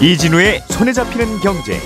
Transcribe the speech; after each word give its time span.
이진우의 0.00 0.62
손에 0.68 0.92
잡히는 0.92 1.40
경제. 1.40 1.80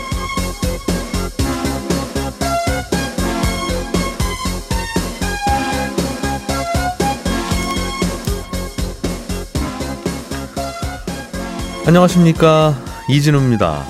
안녕하십니까 11.87 12.79
이진우입니다. 13.09 13.83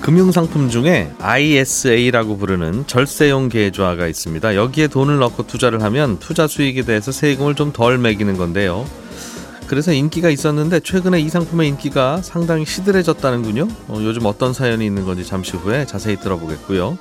금융상품 0.00 0.68
중에 0.68 1.12
ISA라고 1.20 2.36
부르는 2.36 2.88
절세용 2.88 3.48
계좌가 3.48 4.08
있습니다. 4.08 4.56
여기에 4.56 4.88
돈을 4.88 5.18
넣고 5.18 5.46
투자를 5.46 5.82
하면 5.84 6.18
투자 6.18 6.48
수익에 6.48 6.82
대해서 6.82 7.12
세금을 7.12 7.54
좀 7.54 7.72
덜 7.72 7.96
매기는 7.98 8.36
건데요. 8.36 8.84
그래서 9.74 9.92
인기가 9.92 10.30
있었는데 10.30 10.78
최근에 10.78 11.18
이 11.18 11.28
상품의 11.28 11.68
인기가 11.68 12.22
상당히 12.22 12.64
시들해졌다는군요. 12.64 13.66
어, 13.88 13.98
요즘 14.02 14.24
어떤 14.24 14.52
사연이 14.52 14.86
있는 14.86 15.04
건지 15.04 15.26
잠시 15.26 15.56
후에 15.56 15.84
자세히 15.84 16.14
들어보겠고요. 16.14 16.96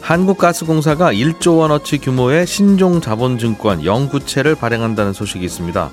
한국가스공사가 0.00 1.12
1조 1.12 1.58
원어치 1.58 1.98
규모의 1.98 2.46
신종 2.46 3.02
자본증권 3.02 3.84
영구채를 3.84 4.54
발행한다는 4.54 5.12
소식이 5.12 5.44
있습니다. 5.44 5.90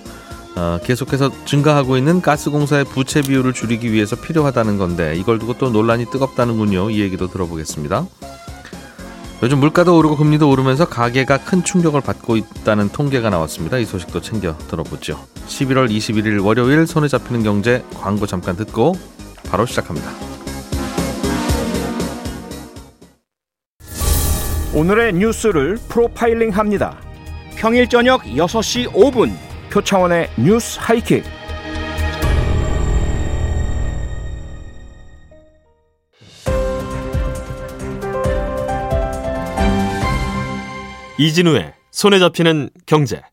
어, 0.56 0.80
계속해서 0.86 1.32
증가하고 1.44 1.98
있는 1.98 2.22
가스공사의 2.22 2.86
부채 2.86 3.22
비율을 3.22 3.52
줄이기 3.52 3.92
위해서 3.92 4.16
필요하다는 4.16 4.78
건데 4.78 5.16
이걸 5.18 5.38
두고 5.38 5.58
또 5.58 5.70
논란이 5.70 6.06
뜨겁다는군요. 6.06 6.92
이 6.92 7.02
얘기도 7.02 7.28
들어보겠습니다. 7.28 8.08
요즘 9.44 9.60
물가도 9.60 9.96
오르고 9.96 10.18
금리도 10.18 10.50
오르면서 10.50 10.90
가계가 10.90 11.38
큰 11.38 11.64
충격을 11.64 12.02
받고 12.02 12.38
있다는 12.38 12.90
통계가 12.90 13.30
나왔습니다. 13.30 13.78
이 13.78 13.86
소식도 13.86 14.22
챙겨 14.22 14.58
들어보죠. 14.58 15.24
11월 15.48 15.92
21일 15.92 16.44
월요일 16.44 16.88
손에 16.88 17.08
잡히는 17.08 17.44
경제 17.44 17.84
광고 17.94 18.26
잠깐 18.26 18.56
듣고 18.56 18.94
바로 19.48 19.68
시작합니다. 19.68 20.10
오늘의 24.74 25.14
뉴스를 25.14 25.78
프로파일링 25.88 26.50
합니다. 26.50 26.98
평일 27.56 27.88
저녁 27.88 28.24
6시 28.24 28.92
5분 28.92 29.34
표창원의 29.72 30.30
뉴스 30.38 30.80
하이킥. 30.82 31.37
이진우의 41.20 41.74
손에 41.90 42.20
잡히는 42.20 42.70
경제. 42.86 43.24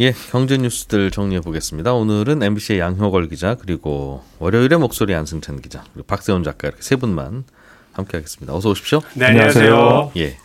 예, 0.00 0.12
경제 0.30 0.56
뉴스들 0.56 1.10
정리해 1.10 1.40
보겠습니다. 1.40 1.92
오늘은 1.92 2.42
MBC의 2.42 2.78
양효걸 2.78 3.28
기자 3.28 3.56
그리고 3.56 4.22
월요일의 4.38 4.78
목소리 4.78 5.12
안승찬 5.14 5.60
기자 5.60 5.82
그리고 5.92 6.06
박세훈 6.06 6.44
작가 6.44 6.68
이렇게 6.68 6.82
세 6.82 6.94
분만 6.94 7.44
함께하겠습니다. 7.92 8.54
어서 8.54 8.70
오십시오. 8.70 9.00
네, 9.14 9.26
안녕하세요. 9.26 10.12
예. 10.16 10.36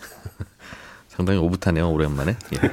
상당히 1.08 1.40
오붓하네요, 1.40 1.92
오랜만에. 1.92 2.36
예. 2.56 2.72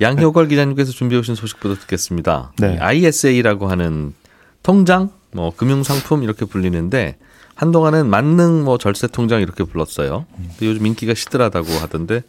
양효걸 0.00 0.48
기자님께서 0.48 0.92
준비해 0.92 1.20
오신 1.20 1.34
소식부터 1.34 1.74
듣겠습니다. 1.80 2.52
네. 2.58 2.78
ISA라고 2.78 3.68
하는 3.68 4.14
통장, 4.62 5.10
뭐 5.32 5.52
금융 5.54 5.82
상품 5.82 6.22
이렇게 6.22 6.46
불리는데 6.46 7.18
한동안은 7.54 8.08
만능 8.08 8.64
뭐 8.64 8.78
절세 8.78 9.06
통장 9.06 9.42
이렇게 9.42 9.62
불렀어요. 9.64 10.26
근데 10.36 10.66
요즘 10.66 10.86
인기가 10.86 11.14
시들하다고 11.14 11.72
하던데 11.72 12.22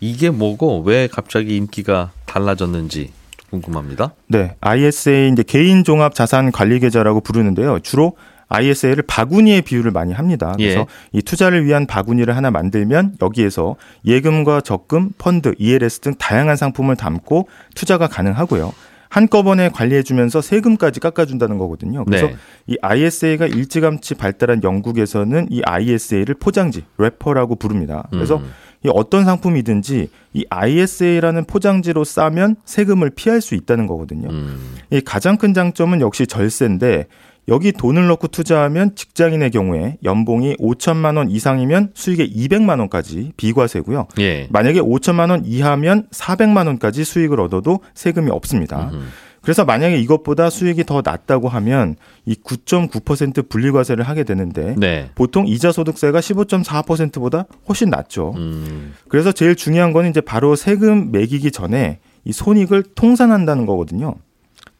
이게 0.00 0.30
뭐고 0.30 0.82
왜 0.82 1.08
갑자기 1.10 1.56
인기가 1.56 2.10
달라졌는지 2.26 3.12
궁금합니다. 3.50 4.12
네, 4.28 4.54
ISA 4.60 5.30
이제 5.32 5.42
개인 5.42 5.84
종합 5.84 6.14
자산 6.14 6.52
관리 6.52 6.80
계좌라고 6.80 7.20
부르는데요. 7.20 7.78
주로 7.80 8.16
ISA를 8.48 9.02
바구니의 9.06 9.62
비율을 9.62 9.90
많이 9.90 10.12
합니다. 10.12 10.52
그래서 10.56 10.80
예. 10.80 10.86
이 11.12 11.22
투자를 11.22 11.64
위한 11.64 11.86
바구니를 11.86 12.36
하나 12.36 12.50
만들면 12.50 13.16
여기에서 13.20 13.76
예금과 14.04 14.60
적금, 14.60 15.10
펀드, 15.18 15.54
ELS 15.58 16.00
등 16.00 16.14
다양한 16.16 16.56
상품을 16.56 16.96
담고 16.96 17.48
투자가 17.74 18.06
가능하고요. 18.06 18.72
한꺼번에 19.08 19.68
관리해주면서 19.70 20.42
세금까지 20.42 21.00
깎아준다는 21.00 21.58
거거든요. 21.58 22.04
그래서 22.04 22.26
네. 22.26 22.36
이 22.66 22.76
ISA가 22.82 23.46
일찌감치 23.46 24.14
발달한 24.14 24.62
영국에서는 24.62 25.48
이 25.50 25.62
ISA를 25.64 26.34
포장지, 26.34 26.84
래퍼라고 26.98 27.56
부릅니다. 27.56 28.06
그래서 28.10 28.36
음. 28.36 28.52
이 28.84 28.90
어떤 28.92 29.24
상품이든지 29.24 30.08
이 30.34 30.46
ISA라는 30.48 31.44
포장지로 31.46 32.04
싸면 32.04 32.56
세금을 32.64 33.10
피할 33.10 33.40
수 33.40 33.54
있다는 33.54 33.86
거거든요. 33.86 34.28
음. 34.28 34.76
이 34.90 35.00
가장 35.00 35.36
큰 35.36 35.54
장점은 35.54 36.00
역시 36.00 36.26
절세인데 36.26 37.06
여기 37.48 37.70
돈을 37.70 38.08
넣고 38.08 38.28
투자하면 38.28 38.96
직장인의 38.96 39.50
경우에 39.52 39.98
연봉이 40.02 40.56
5천만 40.56 41.16
원 41.16 41.30
이상이면 41.30 41.92
수익의 41.94 42.32
200만 42.34 42.80
원까지 42.80 43.32
비과세고요. 43.36 44.08
예. 44.18 44.48
만약에 44.50 44.80
5천만 44.80 45.30
원 45.30 45.44
이하면 45.44 46.08
400만 46.10 46.66
원까지 46.66 47.04
수익을 47.04 47.40
얻어도 47.40 47.80
세금이 47.94 48.30
없습니다. 48.30 48.90
음. 48.92 49.08
그래서 49.46 49.64
만약에 49.64 49.96
이것보다 49.98 50.50
수익이 50.50 50.82
더 50.82 51.02
낮다고 51.04 51.48
하면 51.48 51.94
이 52.24 52.34
9.9% 52.34 53.48
분리과세를 53.48 54.02
하게 54.02 54.24
되는데 54.24 54.74
네. 54.76 55.08
보통 55.14 55.46
이자 55.46 55.70
소득세가 55.70 56.18
15.4%보다 56.18 57.46
훨씬 57.68 57.88
낮죠. 57.88 58.34
음. 58.34 58.94
그래서 59.06 59.30
제일 59.30 59.54
중요한 59.54 59.92
건 59.92 60.06
이제 60.06 60.20
바로 60.20 60.56
세금 60.56 61.12
매기기 61.12 61.52
전에 61.52 62.00
이 62.24 62.32
손익을 62.32 62.82
통산한다는 62.96 63.66
거거든요. 63.66 64.16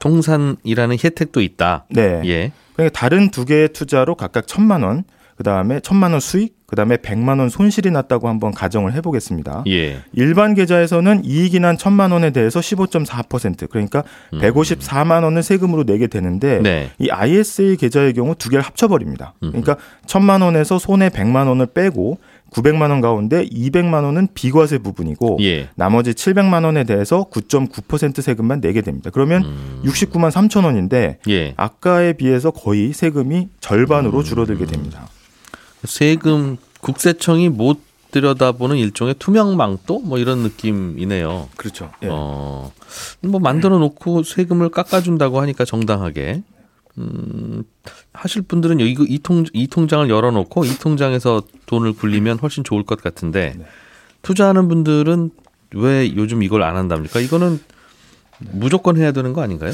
통산이라는 0.00 0.96
혜택도 0.98 1.42
있다. 1.42 1.86
네. 1.90 2.22
예. 2.24 2.50
그러니까 2.72 2.98
다른 2.98 3.30
두 3.30 3.44
개의 3.44 3.68
투자로 3.68 4.16
각각 4.16 4.48
천만 4.48 4.82
원, 4.82 5.04
그 5.36 5.42
다음에 5.42 5.80
천만 5.80 6.12
원 6.12 6.20
수익, 6.20 6.56
그 6.66 6.74
다음에 6.74 6.96
백만 6.96 7.38
원 7.38 7.48
손실이 7.48 7.90
났다고 7.90 8.28
한번 8.28 8.52
가정을 8.52 8.92
해보겠습니다. 8.94 9.64
예. 9.68 9.98
일반 10.12 10.54
계좌에서는 10.54 11.24
이익이 11.24 11.60
난 11.60 11.78
천만 11.78 12.10
원에 12.10 12.30
대해서 12.30 12.58
15.4% 12.58 13.70
그러니까 13.70 14.02
154만 14.32 15.22
원을 15.22 15.42
세금으로 15.42 15.84
내게 15.84 16.06
되는데 16.06 16.58
음. 16.58 16.62
네. 16.62 16.90
이 16.98 17.08
ISA 17.08 17.76
계좌의 17.76 18.14
경우 18.14 18.34
두 18.34 18.48
개를 18.48 18.64
합쳐버립니다. 18.64 19.34
그러니까 19.40 19.76
천만 20.06 20.42
원에서 20.42 20.78
손해 20.78 21.08
100만 21.08 21.46
원을 21.46 21.66
빼고 21.66 22.18
900만 22.50 22.90
원 22.90 23.00
가운데 23.00 23.44
200만 23.44 24.04
원은 24.04 24.28
비과세 24.34 24.78
부분이고 24.78 25.38
예. 25.42 25.68
나머지 25.74 26.12
700만 26.12 26.64
원에 26.64 26.84
대해서 26.84 27.26
9.9% 27.30 28.22
세금만 28.22 28.60
내게 28.60 28.80
됩니다. 28.80 29.10
그러면 29.12 29.44
음. 29.44 29.82
69만 29.84 30.30
3천 30.30 30.64
원인데 30.64 31.18
예. 31.28 31.54
아까에 31.56 32.14
비해서 32.14 32.50
거의 32.50 32.92
세금이 32.92 33.48
절반으로 33.60 34.22
줄어들게 34.22 34.64
됩니다. 34.66 35.08
세금 35.86 36.56
국세청이 36.80 37.48
못 37.48 37.80
들여다보는 38.10 38.76
일종의 38.76 39.16
투명망도 39.18 40.00
뭐 40.00 40.18
이런 40.18 40.38
느낌이네요. 40.38 41.48
그렇죠. 41.56 41.90
예. 42.02 42.08
어, 42.10 42.72
뭐 43.20 43.40
만들어 43.40 43.78
놓고 43.78 44.22
세금을 44.22 44.70
깎아준다고 44.70 45.40
하니까 45.40 45.64
정당하게. 45.64 46.42
음, 46.98 47.64
하실 48.12 48.42
분들은 48.42 48.80
이거 48.80 49.04
이 49.06 49.18
통, 49.18 49.44
이 49.52 49.66
통장을 49.66 50.08
열어놓고 50.08 50.64
이 50.64 50.78
통장에서 50.78 51.42
돈을 51.66 51.92
굴리면 51.92 52.38
훨씬 52.38 52.64
좋을 52.64 52.84
것 52.84 53.02
같은데 53.02 53.54
투자하는 54.22 54.68
분들은 54.68 55.30
왜 55.74 56.16
요즘 56.16 56.42
이걸 56.42 56.62
안 56.62 56.76
한답니까? 56.76 57.20
이거는 57.20 57.60
무조건 58.38 58.96
해야 58.96 59.12
되는 59.12 59.34
거 59.34 59.42
아닌가요? 59.42 59.72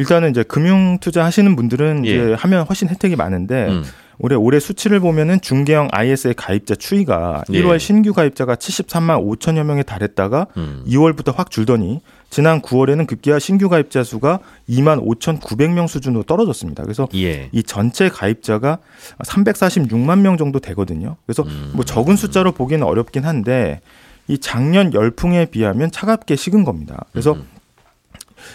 일단은 0.00 0.30
이제 0.30 0.42
금융 0.42 0.98
투자 0.98 1.24
하시는 1.24 1.54
분들은 1.54 2.06
예. 2.06 2.10
이제 2.10 2.34
하면 2.38 2.64
훨씬 2.64 2.88
혜택이 2.88 3.16
많은데 3.16 3.68
음. 3.68 3.84
올해 4.18 4.34
올해 4.34 4.58
수치를 4.60 5.00
보면은 5.00 5.40
중개형 5.40 5.88
ISA 5.92 6.34
가입자 6.34 6.74
추이가 6.74 7.42
예. 7.52 7.60
1월 7.60 7.78
신규 7.78 8.12
가입자가 8.14 8.54
73만 8.54 9.22
5천여 9.22 9.62
명에 9.62 9.82
달했다가 9.82 10.46
음. 10.56 10.84
2월부터 10.86 11.34
확 11.36 11.50
줄더니 11.50 12.00
지난 12.30 12.62
9월에는 12.62 13.06
급기야 13.06 13.38
신규 13.38 13.68
가입자 13.68 14.02
수가 14.02 14.40
2만 14.68 15.04
5,900명 15.04 15.86
수준으로 15.86 16.22
떨어졌습니다. 16.22 16.82
그래서 16.82 17.06
예. 17.14 17.50
이 17.52 17.62
전체 17.62 18.08
가입자가 18.08 18.78
346만 19.24 20.20
명 20.20 20.38
정도 20.38 20.60
되거든요. 20.60 21.16
그래서 21.26 21.42
음. 21.42 21.72
뭐 21.74 21.84
적은 21.84 22.16
숫자로 22.16 22.52
보기는 22.52 22.86
어렵긴 22.86 23.24
한데 23.24 23.80
이 24.28 24.38
작년 24.38 24.94
열풍에 24.94 25.46
비하면 25.46 25.90
차갑게 25.90 26.36
식은 26.36 26.64
겁니다. 26.64 27.04
그래서 27.12 27.32
음. 27.32 27.46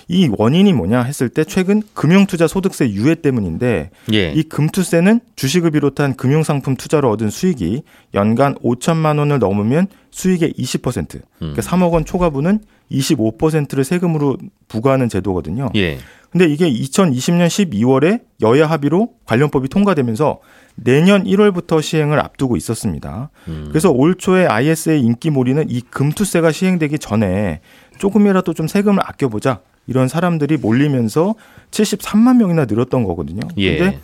이 0.08 0.30
원인이 0.38 0.72
뭐냐 0.74 1.04
했을 1.04 1.30
때 1.30 1.44
최근 1.44 1.82
금융투자 1.94 2.48
소득세 2.48 2.90
유예 2.90 3.16
때문인데 3.16 3.90
예. 4.14 4.32
이 4.32 4.44
금투세는 4.44 5.20
주식을 5.36 5.72
비롯한 5.72 6.16
금융상품 6.16 6.76
투자로 6.76 7.10
얻은 7.12 7.30
수익이 7.30 7.84
연간 8.14 8.56
5천만 8.56 9.20
원을 9.20 9.40
넘으면 9.40 9.88
수익의 10.12 10.54
20%, 10.54 11.16
음. 11.16 11.22
그러니까 11.40 11.62
3억 11.62 11.92
원 11.92 12.06
초과분은 12.06 12.60
25%를 12.92 13.84
세금으로 13.84 14.38
부과하는 14.68 15.10
제도거든요. 15.10 15.70
예. 15.76 15.98
근데 16.32 16.46
이게 16.48 16.70
2020년 16.70 17.48
12월에 17.48 18.22
여야 18.42 18.68
합의로 18.68 19.12
관련법이 19.26 19.70
통과되면서 19.70 20.40
내년 20.76 21.24
1월부터 21.24 21.82
시행을 21.82 22.20
앞두고 22.20 22.58
있었습니다. 22.58 23.30
음. 23.48 23.68
그래서 23.70 23.90
올 23.90 24.16
초에 24.16 24.46
ISA 24.46 25.00
인기몰이는 25.00 25.70
이 25.70 25.80
금투세가 25.80 26.52
시행되기 26.52 27.00
전에 27.00 27.62
조금이라도 28.00 28.54
좀 28.54 28.68
세금을 28.68 29.02
아껴보자 29.06 29.62
이런 29.88 30.08
사람들이 30.08 30.58
몰리면서 30.58 31.36
73만 31.72 32.38
명이나 32.38 32.66
늘었던 32.66 33.04
거거든요. 33.04 33.42
예. 33.58 33.78
근데 33.78 34.00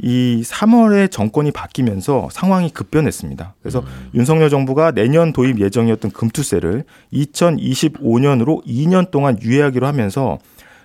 이 0.00 0.42
3월에 0.44 1.10
정권이 1.10 1.50
바뀌면서 1.50 2.28
상황이 2.30 2.70
급변했습니다. 2.70 3.54
그래서 3.60 3.80
음. 3.80 4.10
윤석열 4.14 4.48
정부가 4.48 4.92
내년 4.92 5.32
도입 5.32 5.60
예정이었던 5.60 6.12
금투세를 6.12 6.84
2025년으로 7.12 8.64
2년 8.64 9.10
동안 9.10 9.38
유예하기로 9.42 9.86
하면서 9.86 10.38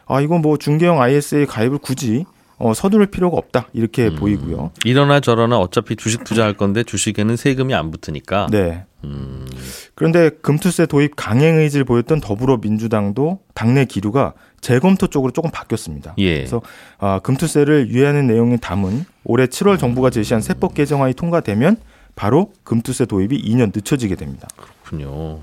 아 0.07 0.19
이건 0.19 0.41
뭐 0.41 0.57
중개형 0.57 0.99
ISA 1.01 1.45
가입을 1.45 1.77
굳이 1.77 2.25
어, 2.57 2.73
서두를 2.73 3.07
필요가 3.07 3.37
없다 3.37 3.67
이렇게 3.73 4.07
음. 4.07 4.15
보이고요. 4.15 4.71
이러나 4.85 5.19
저러나 5.19 5.59
어차피 5.59 5.95
주식 5.95 6.23
투자할 6.23 6.53
건데 6.53 6.83
주식에는 6.83 7.35
세금이 7.35 7.73
안 7.73 7.91
붙으니까. 7.91 8.47
네. 8.51 8.85
음. 9.03 9.42
그런데 9.95 10.29
금투세 10.29 10.87
도입 10.87 11.15
강행 11.15 11.57
의지를 11.57 11.85
보였던 11.85 12.19
더불어민주당도 12.21 13.39
당내 13.53 13.85
기류가 13.85 14.33
재검토 14.59 15.07
쪽으로 15.07 15.31
조금 15.31 15.51
바뀌었습니다. 15.51 16.15
예. 16.17 16.37
그래서 16.37 16.61
아, 16.97 17.19
금투세를 17.19 17.89
유예하는 17.89 18.27
내용이 18.27 18.57
담은 18.59 19.05
올해 19.23 19.45
7월 19.45 19.77
정부가 19.79 20.09
제시한 20.09 20.41
세법 20.41 20.73
개정안이 20.73 21.13
통과되면 21.13 21.77
바로 22.15 22.51
금투세 22.63 23.05
도입이 23.05 23.41
2년 23.43 23.71
늦춰지게 23.75 24.15
됩니다. 24.15 24.47
그렇군요. 24.57 25.41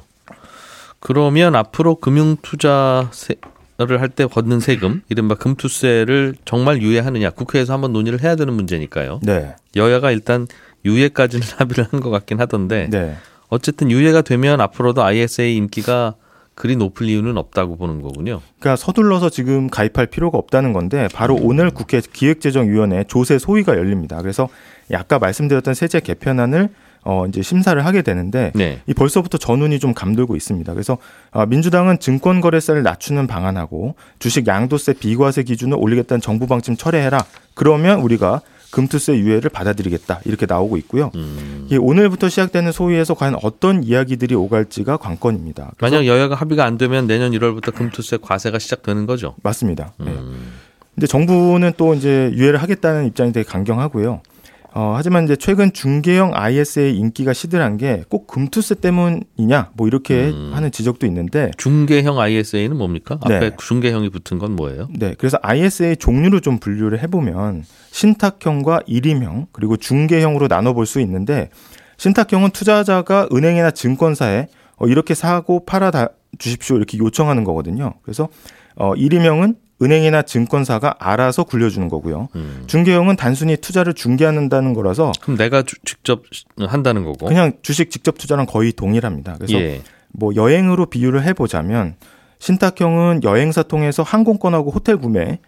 그러면 1.00 1.54
앞으로 1.56 1.94
금융투자세 1.96 3.34
를 3.78 3.98
할 3.98 4.10
때 4.10 4.26
걷는 4.26 4.60
세금, 4.60 5.00
이른바 5.08 5.34
금투세를 5.36 6.34
정말 6.44 6.82
유예하느냐 6.82 7.30
국회에서 7.30 7.72
한번 7.72 7.94
논의를 7.94 8.22
해야 8.22 8.36
되는 8.36 8.52
문제니까요. 8.52 9.20
네. 9.22 9.54
여야가 9.74 10.10
일단 10.10 10.46
유예까지는 10.84 11.46
합의를 11.56 11.86
한 11.90 12.00
것 12.00 12.10
같긴 12.10 12.40
하던데 12.40 12.88
네. 12.90 13.16
어쨌든 13.50 13.90
유예가 13.90 14.22
되면 14.22 14.60
앞으로도 14.60 15.02
ISA 15.02 15.56
인기가 15.56 16.14
그리 16.54 16.76
높을 16.76 17.08
이유는 17.08 17.38
없다고 17.38 17.76
보는 17.76 18.02
거군요. 18.02 18.42
그러니까 18.58 18.76
서둘러서 18.76 19.30
지금 19.30 19.68
가입할 19.68 20.06
필요가 20.06 20.36
없다는 20.36 20.72
건데 20.72 21.08
바로 21.14 21.34
음. 21.36 21.40
오늘 21.44 21.70
국회 21.70 22.00
기획재정위원회 22.00 23.04
조세 23.04 23.38
소위가 23.38 23.76
열립니다. 23.76 24.20
그래서 24.20 24.48
아까 24.92 25.18
말씀드렸던 25.18 25.74
세제 25.74 26.00
개편안을 26.00 26.68
어 27.02 27.24
이제 27.26 27.40
심사를 27.40 27.82
하게 27.82 28.02
되는데 28.02 28.52
네. 28.54 28.80
이 28.86 28.92
벌써부터 28.92 29.38
전운이 29.38 29.78
좀 29.78 29.94
감돌고 29.94 30.36
있습니다. 30.36 30.70
그래서 30.74 30.98
어, 31.30 31.46
민주당은 31.46 31.98
증권거래세를 31.98 32.82
낮추는 32.82 33.26
방안하고 33.26 33.94
주식 34.18 34.46
양도세 34.46 34.94
비과세 34.94 35.44
기준을 35.44 35.78
올리겠다는 35.80 36.20
정부 36.20 36.46
방침 36.46 36.76
철회해라. 36.76 37.24
그러면 37.54 38.00
우리가 38.00 38.42
금투세 38.70 39.18
유예를 39.18 39.50
받아들이겠다 39.50 40.20
이렇게 40.24 40.46
나오고 40.46 40.76
있고요. 40.78 41.10
음. 41.14 41.68
오늘부터 41.80 42.28
시작되는 42.28 42.72
소위에서 42.72 43.14
과연 43.14 43.36
어떤 43.42 43.82
이야기들이 43.82 44.34
오갈지가 44.34 44.96
관건입니다. 44.98 45.72
만약 45.80 46.06
여야가 46.06 46.34
합의가 46.34 46.64
안 46.64 46.78
되면 46.78 47.06
내년 47.06 47.32
1월부터 47.32 47.74
금투세 47.74 48.18
과세가 48.22 48.58
시작되는 48.58 49.06
거죠. 49.06 49.34
맞습니다. 49.42 49.92
네. 49.98 50.16
근데 50.94 51.06
정부는 51.06 51.72
또 51.76 51.94
이제 51.94 52.30
유예를 52.34 52.60
하겠다는 52.62 53.06
입장이 53.06 53.32
되게 53.32 53.48
강경하고요. 53.48 54.22
어, 54.72 54.94
하지만 54.96 55.24
이제 55.24 55.36
최근 55.36 55.72
중개형 55.72 56.32
ISA 56.34 56.96
인기가 56.96 57.32
시들한 57.32 57.76
게 57.76 58.04
꼭 58.08 58.26
금투세 58.26 58.76
때문이냐 58.76 59.70
뭐 59.74 59.86
이렇게 59.86 60.28
음. 60.30 60.50
하는 60.52 60.70
지적도 60.70 61.06
있는데 61.06 61.50
중개형 61.56 62.18
ISA는 62.18 62.76
뭡니까? 62.76 63.18
네. 63.28 63.36
앞에 63.36 63.52
중개형이 63.56 64.10
붙은 64.10 64.38
건 64.38 64.56
뭐예요? 64.56 64.88
네, 64.96 65.14
그래서 65.18 65.38
ISA 65.42 65.96
종류를 65.96 66.40
좀 66.40 66.58
분류를 66.58 67.02
해보면 67.02 67.64
신탁형과 67.90 68.80
일임형 68.86 69.46
그리고 69.52 69.76
중개형으로 69.76 70.48
나눠볼 70.48 70.86
수 70.86 71.00
있는데 71.00 71.50
신탁형은 71.96 72.50
투자자가 72.50 73.28
은행이나 73.32 73.70
증권사에 73.72 74.48
어, 74.76 74.86
이렇게 74.86 75.14
사고 75.14 75.64
팔아 75.64 75.90
주십시오 76.38 76.76
이렇게 76.76 76.96
요청하는 76.98 77.44
거거든요. 77.44 77.94
그래서 78.02 78.28
어, 78.76 78.94
일임형은 78.94 79.56
은행이나 79.82 80.22
증권사가 80.22 80.96
알아서 80.98 81.44
굴려주는 81.44 81.88
거고요. 81.88 82.28
음. 82.34 82.64
중개형은 82.66 83.16
단순히 83.16 83.56
투자를 83.56 83.94
중개하는다는 83.94 84.74
거라서 84.74 85.12
그럼 85.20 85.36
내가 85.36 85.62
주, 85.62 85.76
직접 85.84 86.22
한다는 86.58 87.04
거고 87.04 87.26
그냥 87.26 87.52
주식 87.62 87.90
직접 87.90 88.18
투자랑 88.18 88.46
거의 88.46 88.72
동일합니다. 88.72 89.36
그래서 89.36 89.54
예. 89.54 89.82
뭐 90.12 90.34
여행으로 90.34 90.86
비유를 90.86 91.24
해보자면 91.24 91.96
신탁형은 92.38 93.22
여행사 93.22 93.62
통해서 93.62 94.02
항공권하고 94.02 94.70
호텔 94.70 94.96
구매, 94.96 95.38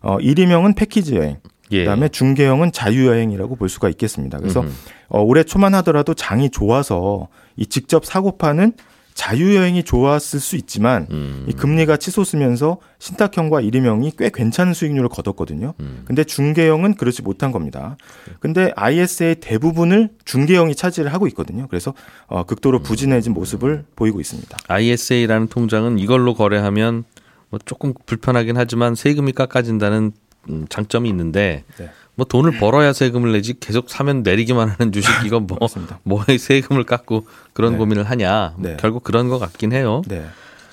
어, 0.00 0.18
일임형은 0.20 0.74
패키지 0.74 1.16
여행, 1.16 1.38
예. 1.72 1.80
그다음에 1.80 2.08
중개형은 2.08 2.72
자유여행이라고 2.72 3.56
볼 3.56 3.68
수가 3.68 3.88
있겠습니다. 3.90 4.38
그래서 4.38 4.64
어, 5.08 5.20
올해 5.20 5.42
초만 5.42 5.74
하더라도 5.76 6.14
장이 6.14 6.50
좋아서 6.50 7.28
이 7.56 7.66
직접 7.66 8.04
사고 8.04 8.36
파는 8.36 8.72
자유여행이 9.14 9.84
좋았을 9.84 10.40
수 10.40 10.56
있지만 10.56 11.06
음. 11.10 11.44
이 11.48 11.52
금리가 11.52 11.96
치솟으면서 11.96 12.78
신탁형과 12.98 13.60
일임형이 13.60 14.12
꽤 14.18 14.30
괜찮은 14.32 14.74
수익률을 14.74 15.08
거뒀거든요. 15.08 15.74
음. 15.80 16.02
근데 16.06 16.24
중개형은 16.24 16.94
그렇지 16.94 17.22
못한 17.22 17.52
겁니다. 17.52 17.96
근데 18.40 18.72
IS의 18.76 19.36
대부분을 19.36 20.10
중개형이 20.24 20.74
차지를 20.74 21.12
하고 21.12 21.26
있거든요. 21.28 21.66
그래서 21.68 21.94
어, 22.26 22.44
극도로 22.44 22.78
음. 22.78 22.82
부진해진 22.82 23.32
모습을 23.32 23.84
보이고 23.96 24.20
있습니다. 24.20 24.56
ISA라는 24.68 25.48
통장은 25.48 25.98
이걸로 25.98 26.34
거래하면 26.34 27.04
뭐 27.50 27.60
조금 27.64 27.92
불편하긴 28.06 28.56
하지만 28.56 28.94
세금이 28.94 29.32
깎아진다는 29.32 30.12
음, 30.48 30.66
장점이 30.68 31.08
있는데 31.10 31.64
네. 31.78 31.90
뭐 32.14 32.26
돈을 32.26 32.58
벌어야 32.58 32.92
세금을 32.92 33.32
내지 33.32 33.58
계속 33.58 33.88
사면 33.88 34.22
내리기만 34.22 34.68
하는 34.68 34.92
주식 34.92 35.10
이건 35.24 35.46
뭐 35.46 35.58
뭐에 36.02 36.38
세금을 36.38 36.84
깎고 36.84 37.26
그런 37.52 37.72
네. 37.72 37.78
고민을 37.78 38.04
하냐 38.04 38.54
네. 38.58 38.76
결국 38.78 39.02
그런 39.02 39.28
것 39.28 39.38
같긴 39.38 39.72
해요. 39.72 40.02
네. 40.06 40.24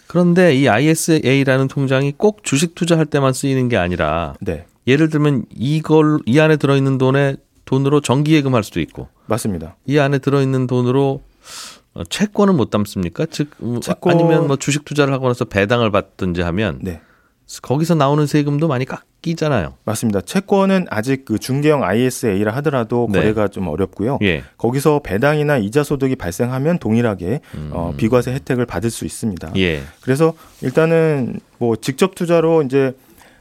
그런데 0.08 0.56
이 0.56 0.68
ISA라는 0.68 1.68
통장이 1.68 2.14
꼭 2.18 2.44
주식 2.44 2.76
투자할 2.76 3.06
때만 3.06 3.32
쓰이는 3.32 3.70
게 3.70 3.78
아니라 3.78 4.34
네. 4.42 4.66
예를 4.88 5.10
들면 5.10 5.46
이걸 5.56 6.20
이 6.26 6.40
안에 6.40 6.58
들어 6.58 6.76
있는 6.76 6.98
돈에 6.98 7.36
돈으로 7.66 8.02
정기 8.02 8.34
예금 8.34 8.56
할 8.56 8.64
수도 8.64 8.80
있고 8.80 9.08
맞습니다. 9.28 9.76
이 9.86 10.00
안에 10.00 10.18
들어 10.18 10.42
있는 10.42 10.66
돈으로 10.68 11.22
채권은 12.10 12.56
못 12.56 12.70
담습니까? 12.70 13.28
즉뭐 13.28 13.80
채권... 13.82 14.14
아니면 14.14 14.48
뭐 14.48 14.56
주식 14.56 14.86
투자를 14.86 15.14
하고 15.14 15.28
나서 15.28 15.46
배당을 15.46 15.92
받든지 15.92 16.42
하면 16.42 16.80
네. 16.82 17.02
거기서 17.62 17.96
나오는 17.96 18.26
세금도 18.26 18.68
많이 18.68 18.86
깎 18.86 19.04
이잖아요. 19.26 19.74
맞습니다. 19.86 20.22
채권은 20.22 20.88
아직 20.90 21.26
그 21.26 21.38
중개형 21.40 21.84
ISA라 21.84 22.56
하더라도 22.58 23.08
네. 23.12 23.20
거래가 23.20 23.48
좀 23.50 23.68
어렵고요. 23.68 24.20
예. 24.22 24.44
거기서 24.58 25.02
배당이나 25.04 25.58
이자 25.58 25.84
소득이 25.84 26.16
발생하면 26.16 26.80
동일하게 26.80 27.42
음. 27.56 27.70
어, 27.74 27.94
비과세 27.98 28.32
혜택을 28.32 28.66
받을 28.66 28.90
수 28.90 29.06
있습니다. 29.06 29.52
예. 29.58 29.82
그래서 30.02 30.34
일단은 30.62 31.40
뭐 31.58 31.76
직접 31.76 32.16
투자로 32.16 32.62
이제 32.64 32.94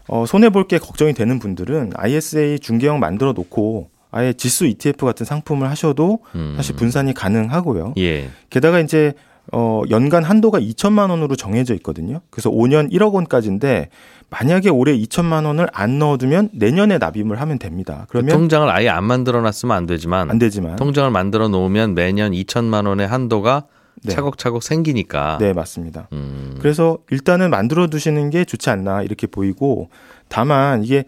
어, 0.08 0.24
손해 0.26 0.48
볼 0.50 0.64
게 0.66 0.78
걱정이 0.78 1.12
되는 1.14 1.38
분들은 1.38 1.92
ISA 1.94 2.58
중개형 2.58 2.98
만들어 2.98 3.32
놓고 3.32 3.90
아예 4.10 4.32
지수 4.32 4.66
ETF 4.66 5.04
같은 5.06 5.26
상품을 5.26 5.68
하셔도 5.70 6.20
음. 6.34 6.54
사실 6.56 6.74
분산이 6.76 7.12
가능하고요. 7.14 7.94
예. 7.98 8.30
게다가 8.50 8.80
이제 8.80 9.12
어, 9.52 9.82
연간 9.90 10.24
한도가 10.24 10.60
2천만 10.60 11.10
원으로 11.10 11.36
정해져 11.36 11.74
있거든요. 11.76 12.20
그래서 12.30 12.50
5년 12.50 12.92
1억 12.92 13.14
원까지인데 13.14 13.88
만약에 14.30 14.68
올해 14.68 14.96
2천만 14.96 15.46
원을 15.46 15.68
안 15.72 15.98
넣어두면 15.98 16.50
내년에 16.52 16.98
납입을 16.98 17.40
하면 17.40 17.58
됩니다. 17.58 18.06
그러면 18.10 18.36
통장을 18.36 18.68
아예 18.68 18.88
안 18.88 19.04
만들어 19.04 19.40
놨으면 19.40 19.76
안 19.76 19.86
되지만 19.86 20.30
안 20.30 20.38
되지만 20.38 20.76
통장을 20.76 21.10
만들어 21.10 21.48
놓으면 21.48 21.94
매년 21.94 22.32
2천만 22.32 22.86
원의 22.86 23.08
한도가 23.08 23.64
네. 24.02 24.12
차곡차곡 24.12 24.62
생기니까. 24.62 25.38
네, 25.40 25.52
맞습니다. 25.52 26.08
음. 26.12 26.56
그래서 26.60 26.98
일단은 27.10 27.50
만들어 27.50 27.88
두시는 27.88 28.30
게 28.30 28.44
좋지 28.44 28.70
않나 28.70 29.02
이렇게 29.02 29.26
보이고 29.26 29.88
다만 30.28 30.84
이게 30.84 31.04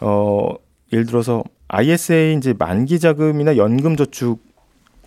어 0.00 0.50
예를 0.92 1.06
들어서 1.06 1.44
ISA 1.68 2.36
이제 2.36 2.54
만기 2.58 2.98
자금이나 2.98 3.56
연금 3.56 3.96
저축 3.96 4.40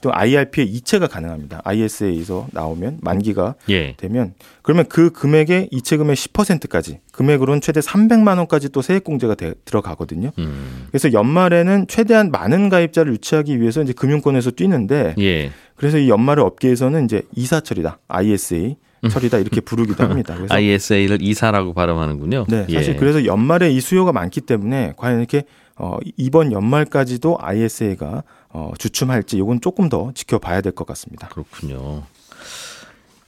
또 0.08 0.14
IRP의 0.14 0.68
이체가 0.70 1.08
가능합니다. 1.08 1.60
ISA에서 1.66 2.48
나오면 2.54 3.00
만기가 3.02 3.56
예. 3.68 3.94
되면 3.98 4.36
그러면 4.62 4.86
그 4.88 5.10
금액의 5.10 5.68
이체금의 5.70 6.16
10%까지 6.16 7.02
금액으로는 7.12 7.60
최대 7.60 7.82
300만 7.82 8.38
원까지 8.38 8.70
또 8.70 8.82
세액공제가 8.82 9.36
되, 9.36 9.54
들어가거든요. 9.66 10.32
음. 10.40 10.86
그래서 10.88 11.12
연말에는 11.12 11.88
최대한 11.90 12.32
많은 12.32 12.70
가입자를 12.70 13.12
유치하기 13.12 13.60
위해서 13.60 13.84
이제 13.84 13.92
금융권에서 13.92 14.52
뛰는데 14.52 15.16
예. 15.20 15.52
그래서 15.76 15.98
이 15.98 16.08
연말을 16.08 16.42
업계에서는 16.42 17.04
이제 17.04 17.24
이사 17.36 17.60
처리다 17.60 18.00
ISA 18.08 18.78
처리다 19.12 19.40
이렇게 19.40 19.60
부르기도 19.60 20.06
합니다. 20.06 20.36
그래서 20.40 20.54
ISA를 20.54 21.22
이사라고 21.22 21.74
발음하는군요. 21.74 22.46
네, 22.48 22.66
사실 22.72 22.94
예. 22.94 22.96
그래서 22.96 23.26
연말에 23.26 23.72
이 23.72 23.82
수요가 23.82 24.14
많기 24.14 24.40
때문에 24.40 24.94
과연 24.96 25.20
이렇게 25.20 25.44
어, 25.76 25.98
이번 26.16 26.54
연말까지도 26.54 27.38
ISA가 27.42 28.24
어, 28.50 28.72
주춤할지 28.78 29.38
이건 29.38 29.62
조금 29.62 29.90
더 29.90 30.12
지켜봐야 30.14 30.62
될 30.62 30.72
것 30.74 30.86
같습니다. 30.88 31.28
그렇군요. 31.30 32.04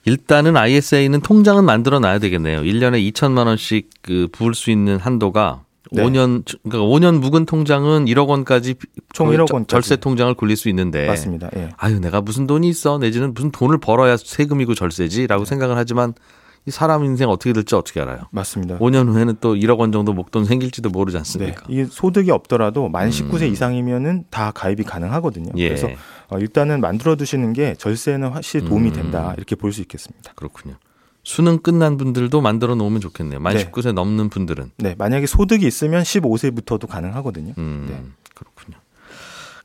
일단은 0.06 0.56
ISA는 0.58 1.22
통장은 1.22 1.66
만들어 1.66 2.00
놔야 2.00 2.20
되겠네요. 2.20 2.62
1년에 2.62 3.12
2천만 3.12 3.48
원씩 3.48 3.90
그 4.02 4.28
부을 4.32 4.54
수 4.56 4.72
있는 4.72 4.98
한도가 4.98 5.64
네. 5.92 6.04
5년 6.04 6.44
그러니까 6.64 6.80
5년 6.88 7.20
묵은 7.20 7.46
통장은 7.46 8.06
1억 8.06 8.28
원까지 8.28 8.76
총 9.12 9.30
1억 9.30 9.54
원 9.54 9.66
절세 9.68 9.96
통장을 9.98 10.34
굴릴 10.36 10.56
수 10.56 10.70
있는데 10.70 11.08
맞습니다. 11.08 11.50
예. 11.56 11.70
아유 11.78 12.00
내가 12.00 12.22
무슨 12.22 12.48
돈이 12.48 12.68
있어 12.70 12.98
내지는 13.00 13.34
무슨 13.34 13.52
돈을 13.52 13.80
벌어야 13.80 14.16
세금이고 14.18 14.76
절세지라고 14.76 15.44
네. 15.44 15.50
생각을 15.50 15.78
하지만 15.78 16.14
이 16.66 16.72
사람 16.72 17.04
인생 17.04 17.30
어떻게 17.30 17.54
될지 17.54 17.76
어떻게 17.76 18.00
알아요? 18.02 18.22
맞습니다. 18.32 18.78
5년 18.78 19.08
후에는 19.12 19.38
또 19.42 19.56
1억 19.56 19.80
원 19.80 19.92
정도 19.92 20.14
목돈 20.14 20.46
생길지도 20.46 20.90
모르지 20.90 21.16
네, 21.16 21.20
않습니까? 21.20 21.64
이게 21.70 21.86
소득이 21.86 22.32
없더라도 22.32 22.90
만 22.90 23.10
19세 23.10 23.44
음. 23.44 23.52
이상이면은 23.54 24.26
다 24.30 24.52
가입이 24.52 24.84
가능하거든요. 24.84 25.52
예. 25.58 25.70
그래서 25.70 25.90
어, 26.28 26.38
일단은 26.38 26.82
만들어 26.82 27.16
두시는 27.16 27.54
게 27.54 27.76
절세에는 27.76 28.30
확실히 28.30 28.66
도움이 28.68 28.90
음. 28.90 28.94
된다 28.94 29.34
이렇게 29.38 29.56
볼 29.56 29.72
수 29.72 29.82
있겠습니다. 29.82 30.34
그렇군요. 30.36 30.76
수능 31.24 31.60
끝난 31.60 31.98
분들도 31.98 32.40
만들어 32.42 32.76
놓으면 32.76 33.02
좋겠네요. 33.02 33.40
만 33.40 33.56
네. 33.56 33.66
19세 33.70 33.92
넘는 33.94 34.30
분들은. 34.30 34.72
네, 34.78 34.96
만약에 34.98 35.26
소득이 35.28 35.66
있으면 35.68 36.04
15세부터도 36.04 36.88
가능하거든요. 36.88 37.54
음, 37.58 37.86
네. 37.90 38.02
그렇군요. 38.34 38.78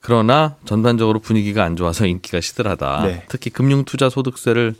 그러나 0.01 0.57
전반적으로 0.67 1.21
분위기가 1.21 1.65
안 1.65 1.77
좋아서 1.77 2.07
인기가 2.07 2.41
시들하다. 2.41 3.03
네. 3.07 3.23
특히 3.29 3.51
금융투자 3.51 4.11
소득세를 4.11 4.75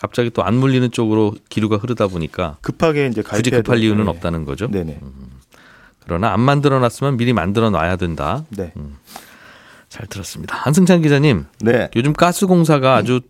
갑자기 0.00 0.30
또 0.30 0.42
안 0.42 0.56
물리는 0.56 0.90
쪽으로 0.90 1.34
기류가 1.48 1.76
흐르다 1.76 2.06
보니까 2.08 2.56
급하게 2.62 3.06
이제 3.08 3.22
굳이 3.22 3.50
급할 3.50 3.76
될- 3.76 3.84
이유는 3.84 4.04
네. 4.04 4.10
없다는 4.10 4.44
거죠. 4.46 4.68
네네. 4.70 4.98
그러나 6.04 6.32
안 6.32 6.40
만들어 6.40 6.78
놨으면 6.80 7.16
미리 7.18 7.32
만들어 7.32 7.70
놔야 7.70 7.96
된다. 7.96 8.44
네. 8.50 8.72
잘 9.88 10.06
들었습니다. 10.06 10.56
한승찬 10.56 11.02
기자님, 11.02 11.44
네. 11.60 11.90
요즘 11.96 12.12
가스공사가 12.12 12.96
아주 12.96 13.20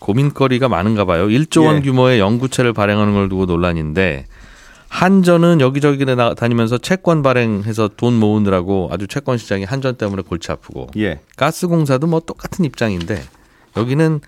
고민거리가 0.00 0.68
많은가 0.68 1.04
봐요. 1.04 1.26
1조 1.26 1.64
원 1.66 1.76
예. 1.76 1.80
규모의 1.82 2.18
연구체를 2.20 2.72
발행하는 2.72 3.12
걸 3.14 3.28
두고 3.28 3.46
논란인데 3.46 4.26
한전은 4.88 5.60
여기저기 5.60 6.04
나- 6.04 6.34
다니면서 6.34 6.78
채권 6.78 7.22
발행해서 7.22 7.90
돈 7.96 8.14
모으느라고 8.14 8.88
아주 8.92 9.06
채권 9.08 9.36
시장이 9.36 9.64
한전 9.64 9.96
때문에 9.96 10.22
골치 10.22 10.50
아프고 10.52 10.86
예. 10.96 11.20
가스공사도 11.36 12.06
뭐 12.06 12.20
똑같은 12.20 12.64
입장인데 12.64 13.22
여기는 13.76 14.20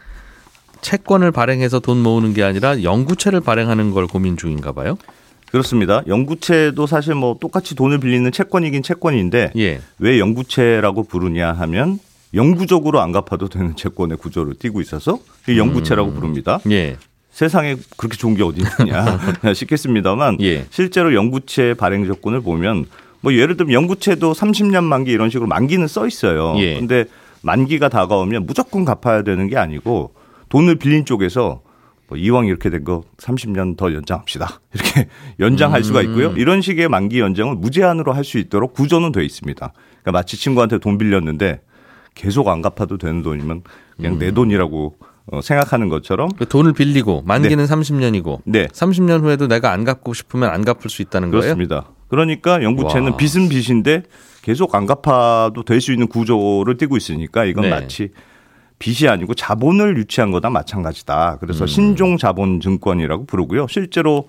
채권을 0.81 1.33
발행해서 1.33 1.81
돈 1.81 1.99
모으는 1.99 2.35
게 2.35 2.43
아니라 2.43 2.83
연구체를 2.83 3.41
발행하는 3.41 3.91
걸 3.91 4.07
고민 4.07 4.37
중인가 4.37 4.73
봐요. 4.73 4.97
그렇습니다. 5.51 6.03
연구채도 6.07 6.87
사실 6.87 7.15
뭐 7.15 7.37
똑같이 7.41 7.75
돈을 7.75 8.01
빌리는 8.01 8.31
채권이긴 8.31 8.83
채권인데 8.83 9.53
예. 9.57 9.81
왜 9.99 10.19
연구채라고 10.19 11.05
부르냐 11.05 11.53
하면 11.53 11.99
영구적으로 12.35 13.01
안 13.01 13.13
갚아도 13.13 13.49
되는 13.49 13.75
채권의 13.75 14.19
구조를 14.19 14.55
띠고 14.59 14.81
있어서 14.83 15.19
이 15.49 15.59
영구채라고 15.59 16.13
부릅니다. 16.13 16.61
예. 16.71 16.97
세상에 17.31 17.77
그렇게 17.97 18.17
좋은 18.17 18.35
게 18.35 18.43
어디 18.43 18.61
있느냐 18.61 19.19
싶겠습니다만 19.55 20.39
예. 20.43 20.67
실제로 20.71 21.15
영구채 21.15 21.75
발행 21.75 22.05
조건을 22.07 22.41
보면 22.41 22.87
뭐 23.21 23.33
예를 23.33 23.57
들면 23.57 23.73
영구채도 23.73 24.33
30년 24.33 24.85
만기 24.85 25.11
이런 25.11 25.31
식으로 25.31 25.49
만기는 25.49 25.87
써 25.87 26.07
있어요. 26.07 26.55
예. 26.59 26.79
근데 26.79 27.07
만기가 27.43 27.89
다가오면 27.89 28.47
무조건 28.47 28.85
갚아야 28.85 29.23
되는 29.23 29.49
게 29.49 29.57
아니고 29.57 30.13
돈을 30.49 30.77
빌린 30.77 31.05
쪽에서 31.05 31.63
뭐 32.09 32.17
이왕 32.17 32.47
이렇게 32.47 32.71
된 32.71 32.85
거 32.85 33.03
30년 33.19 33.77
더 33.77 33.93
연장합시다. 33.93 34.61
이렇게 34.73 35.09
연장할 35.41 35.85
수가 35.85 36.01
있고요. 36.03 36.33
이런 36.37 36.63
식의 36.63 36.89
만기 36.89 37.21
연장을 37.21 37.55
무제한으로 37.57 38.13
할 38.13 38.25
수 38.25 38.39
있도록 38.39 38.73
구조는 38.73 39.13
돼 39.13 39.25
있습니다. 39.25 39.73
그러니까 40.03 40.13
마치 40.13 40.37
친구한테 40.39 40.79
돈 40.79 40.97
빌렸는데 40.97 41.61
계속 42.15 42.49
안 42.49 42.63
갚아도 42.63 42.97
되는 42.99 43.23
돈이면 43.23 43.63
그냥 43.97 44.19
내 44.19 44.31
돈이라고 44.33 44.97
어, 45.31 45.41
생각하는 45.43 45.91
것처럼 45.91 46.31
그 46.39 46.47
돈을 46.49 46.73
빌리고 46.73 47.23
만기는 47.27 47.63
30년이고 47.67 48.41
네. 48.47 48.67
30년 48.69 49.23
후에도 49.23 49.47
내가 49.47 49.73
안 49.73 49.85
갚고 49.85 50.15
싶으면 50.15 50.49
안 50.49 50.65
갚을 50.65 50.89
수 50.89 51.03
있다는 51.03 51.31
거예요. 51.31 51.43
그렇습니다. 51.43 51.91
그러니까 52.09 52.63
영구채는 52.63 53.11
와. 53.13 53.17
빚은 53.19 53.51
빚인데 53.51 54.05
계속 54.41 54.75
안 54.75 54.87
갚아도 54.87 55.63
될 55.65 55.83
수 55.83 55.93
있는 55.93 56.07
구조를 56.09 56.79
띠고 56.79 56.97
있으니까 56.97 57.45
이건 57.45 57.65
네. 57.65 57.71
마치 57.71 58.09
빚이 58.79 59.09
아니고 59.09 59.35
자본을 59.35 59.97
유치한 59.97 60.31
거나 60.31 60.51
마찬가지다. 60.51 61.39
그래서 61.41 61.65
음. 61.65 61.67
신종 61.67 62.17
자본 62.17 62.61
증권이라고 62.61 63.27
부르고요. 63.27 63.67
실제로 63.69 64.27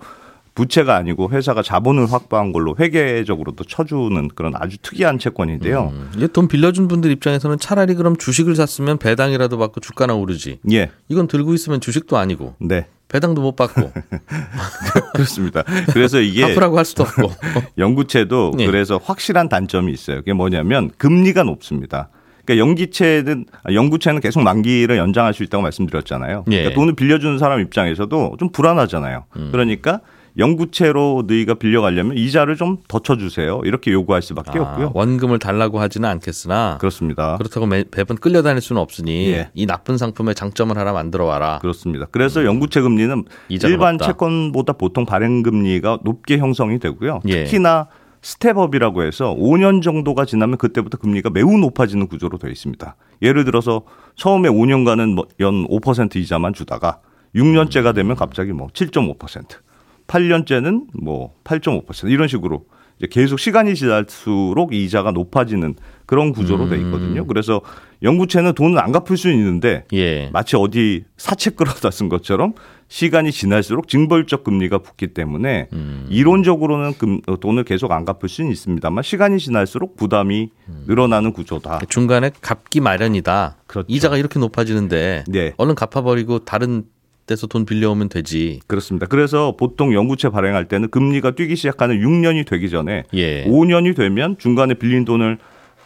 부채가 0.54 0.96
아니고 0.96 1.30
회사가 1.30 1.62
자본을 1.62 2.12
확보한 2.12 2.52
걸로 2.52 2.74
회계적으로도 2.78 3.64
쳐주는 3.64 4.28
그런 4.34 4.52
아주 4.56 4.76
특이한 4.82 5.18
채권인데요. 5.18 5.92
음, 5.94 6.10
이게 6.16 6.26
돈 6.26 6.48
빌려준 6.48 6.88
분들 6.88 7.10
입장에서는 7.12 7.58
차라리 7.58 7.94
그럼 7.94 8.16
주식을 8.16 8.56
샀으면 8.56 8.98
배당이라도 8.98 9.58
받고 9.58 9.80
주가나 9.80 10.14
오르지. 10.14 10.58
예, 10.72 10.90
이건 11.08 11.28
들고 11.28 11.54
있으면 11.54 11.80
주식도 11.80 12.18
아니고 12.18 12.56
네, 12.58 12.86
배당도 13.08 13.40
못 13.40 13.54
받고 13.56 13.92
그렇습니다. 15.14 15.62
그래서 15.92 16.20
이게 16.20 16.42
갚으라고 16.42 16.76
할 16.76 16.84
수도 16.84 17.04
없고. 17.04 17.30
연구채도 17.78 18.54
예. 18.58 18.66
그래서 18.66 19.00
확실한 19.02 19.48
단점이 19.48 19.92
있어요. 19.92 20.16
그게 20.16 20.32
뭐냐면 20.32 20.90
금리가 20.98 21.44
높습니다. 21.44 22.08
그러니까 22.44 22.66
연기채는 22.66 23.46
아, 23.64 23.72
연구채는 23.72 24.20
계속 24.20 24.42
만기를 24.42 24.96
연장할 24.96 25.34
수 25.34 25.42
있다고 25.42 25.62
말씀드렸잖아요. 25.62 26.44
예. 26.50 26.56
그러니까 26.56 26.74
돈을 26.74 26.94
빌려주는 26.94 27.38
사람 27.38 27.60
입장에서도 27.60 28.36
좀 28.38 28.50
불안하잖아요. 28.50 29.24
음. 29.36 29.48
그러니까 29.52 30.00
연구채로 30.38 31.24
너희가 31.26 31.54
빌려가려면 31.54 32.16
이자를 32.16 32.56
좀 32.56 32.78
더 32.88 33.00
쳐주세요. 33.00 33.60
이렇게 33.64 33.92
요구할 33.92 34.22
수밖에 34.22 34.58
아, 34.58 34.62
없고요. 34.62 34.92
원금을 34.94 35.38
달라고 35.38 35.80
하지는 35.80 36.08
않겠으나 36.08 36.78
그렇습니다. 36.80 37.36
그렇다고 37.36 37.66
매, 37.66 37.84
매번 37.94 38.16
끌려다닐 38.16 38.60
수는 38.62 38.80
없으니 38.80 39.28
예. 39.32 39.50
이 39.54 39.66
나쁜 39.66 39.96
상품의 39.98 40.34
장점을 40.34 40.76
하나 40.76 40.92
만들어 40.92 41.24
와라. 41.24 41.58
그렇습니다. 41.60 42.06
그래서 42.10 42.44
금리는 42.80 43.10
음. 43.18 43.24
이자가 43.48 43.70
일반 43.70 43.94
높다. 43.94 44.06
채권보다 44.06 44.72
보통 44.74 45.04
발행 45.04 45.42
금리가 45.42 45.98
높게 46.04 46.38
형성이 46.38 46.78
되고요. 46.78 47.20
예. 47.28 47.44
특히나 47.44 47.88
step-up이라고 48.22 49.02
해서 49.02 49.34
5년 49.34 49.82
정도가 49.82 50.24
지나면 50.24 50.58
그때부터 50.58 50.98
금리가 50.98 51.30
매우 51.30 51.56
높아지는 51.58 52.06
구조로 52.06 52.38
되어 52.38 52.50
있습니다. 52.50 52.96
예를 53.22 53.44
들어서 53.44 53.82
처음에 54.16 54.48
5년간은 54.48 55.26
뭐 55.38 55.69
연 55.69 56.00
5% 56.00 56.16
이자만 56.16 56.52
주다가 56.52 57.00
6년째가 57.34 57.94
되면 57.94 58.16
갑자기 58.16 58.52
뭐 58.52 58.68
7.5%, 58.68 59.58
8년째는 60.06 60.86
뭐 61.02 61.34
8.5% 61.44 62.10
이런 62.10 62.28
식으로 62.28 62.66
이제 63.00 63.06
계속 63.10 63.40
시간이 63.40 63.74
지날수록 63.74 64.74
이자가 64.74 65.10
높아지는 65.12 65.74
그런 66.04 66.32
구조로 66.32 66.68
되어 66.68 66.78
있거든요. 66.80 67.26
그래서 67.26 67.62
연구채는 68.02 68.52
돈을 68.52 68.78
안 68.78 68.92
갚을 68.92 69.16
수 69.16 69.30
있는데 69.30 69.84
예. 69.94 70.28
마치 70.32 70.56
어디 70.56 71.04
사채 71.16 71.50
끌어다 71.50 71.90
쓴 71.90 72.10
것처럼 72.10 72.52
시간이 72.88 73.32
지날수록 73.32 73.88
징벌적 73.88 74.44
금리가 74.44 74.78
붙기 74.78 75.08
때문에 75.08 75.68
음. 75.72 76.06
이론적으로는 76.10 76.94
금, 76.98 77.20
어, 77.26 77.38
돈을 77.38 77.64
계속 77.64 77.92
안 77.92 78.04
갚을 78.04 78.28
수는 78.28 78.50
있습니다만 78.50 79.02
시간이 79.02 79.38
지날수록 79.38 79.96
부담이 79.96 80.50
늘어나는 80.86 81.32
구조다. 81.32 81.80
중간에 81.88 82.30
갚기 82.40 82.80
마련이다. 82.80 83.56
그렇죠. 83.66 83.86
이자가 83.88 84.18
이렇게 84.18 84.38
높아지는데 84.38 85.24
네. 85.28 85.52
얼른 85.56 85.74
갚아버리고 85.74 86.40
다른 86.40 86.84
데서 87.30 87.46
돈 87.46 87.64
빌려오면 87.64 88.08
되지. 88.08 88.58
그렇습니다. 88.66 89.06
그래서 89.06 89.54
보통 89.56 89.94
연구채 89.94 90.30
발행할 90.30 90.66
때는 90.66 90.90
금리가 90.90 91.30
뛰기 91.32 91.54
시작하는 91.54 92.00
6년이 92.00 92.44
되기 92.44 92.68
전에 92.68 93.04
예. 93.14 93.44
5년이 93.44 93.94
되면 93.96 94.36
중간에 94.38 94.74
빌린 94.74 95.04
돈을 95.04 95.38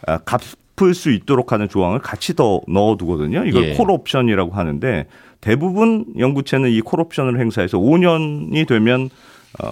아, 0.06 0.18
갚을 0.18 0.94
수 0.94 1.10
있도록 1.10 1.52
하는 1.52 1.68
조항을 1.68 1.98
같이 1.98 2.34
더 2.34 2.62
넣어두거든요. 2.66 3.44
이걸 3.44 3.64
예. 3.68 3.74
콜 3.74 3.90
옵션이라고 3.90 4.52
하는데 4.52 5.06
대부분 5.42 6.06
연구채는 6.18 6.70
이 6.70 6.80
콜 6.80 7.00
옵션을 7.00 7.38
행사해서 7.38 7.76
5년이 7.78 8.66
되면 8.66 9.10
어, 9.62 9.70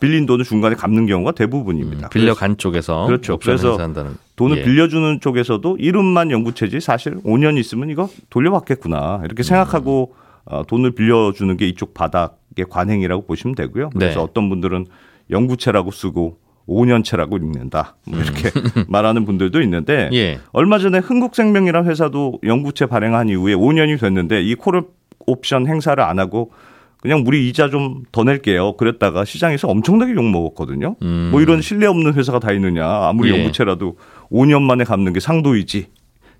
빌린 0.00 0.24
돈을 0.26 0.44
중간에 0.46 0.74
갚는 0.74 1.04
경우가 1.06 1.32
대부분입니다. 1.32 2.06
음, 2.06 2.10
빌려간 2.10 2.56
쪽에서 2.56 3.04
그렇죠. 3.06 3.36
그래서 3.38 3.68
행사한다는. 3.72 4.16
돈을 4.36 4.56
예. 4.58 4.62
빌려주는 4.64 5.20
쪽에서도 5.20 5.76
이름만 5.78 6.30
연구채지 6.30 6.80
사실 6.80 7.16
5년 7.22 7.58
있으면 7.58 7.90
이거 7.90 8.08
돌려받겠구나 8.30 9.20
이렇게 9.26 9.42
생각하고 9.42 10.14
어, 10.50 10.64
돈을 10.66 10.92
빌려주는 10.92 11.56
게 11.56 11.68
이쪽 11.68 11.94
바닥의 11.94 12.66
관행이라고 12.68 13.26
보시면 13.26 13.54
되고요. 13.54 13.90
그래서 13.90 14.18
네. 14.18 14.24
어떤 14.24 14.48
분들은 14.48 14.86
연구채라고 15.30 15.90
쓰고 15.90 16.38
5년채라고 16.68 17.36
읽는다 17.42 17.96
뭐 18.06 18.20
이렇게 18.20 18.50
말하는 18.88 19.24
분들도 19.24 19.60
있는데 19.62 20.08
음. 20.08 20.14
예. 20.14 20.38
얼마 20.52 20.78
전에 20.78 20.98
흥국생명이라는 20.98 21.88
회사도 21.88 22.38
연구채 22.44 22.86
발행한 22.86 23.28
이후에 23.28 23.54
5년이 23.54 24.00
됐는데 24.00 24.42
이콜 24.42 24.84
옵션 25.26 25.66
행사를 25.66 26.02
안 26.02 26.18
하고 26.18 26.52
그냥 27.00 27.24
우리 27.26 27.48
이자 27.48 27.70
좀 27.70 28.02
더 28.12 28.24
낼게요. 28.24 28.76
그랬다가 28.76 29.24
시장에서 29.24 29.68
엄청나게 29.68 30.12
욕 30.14 30.24
먹었거든요. 30.24 30.96
뭐 31.30 31.40
이런 31.40 31.62
신뢰 31.62 31.86
없는 31.86 32.14
회사가 32.14 32.40
다 32.40 32.52
있느냐. 32.52 32.84
아무리 32.86 33.30
음. 33.30 33.34
예. 33.34 33.38
연구채라도 33.38 33.96
5년 34.30 34.62
만에 34.62 34.84
갚는 34.84 35.12
게 35.12 35.20
상도이지. 35.20 35.86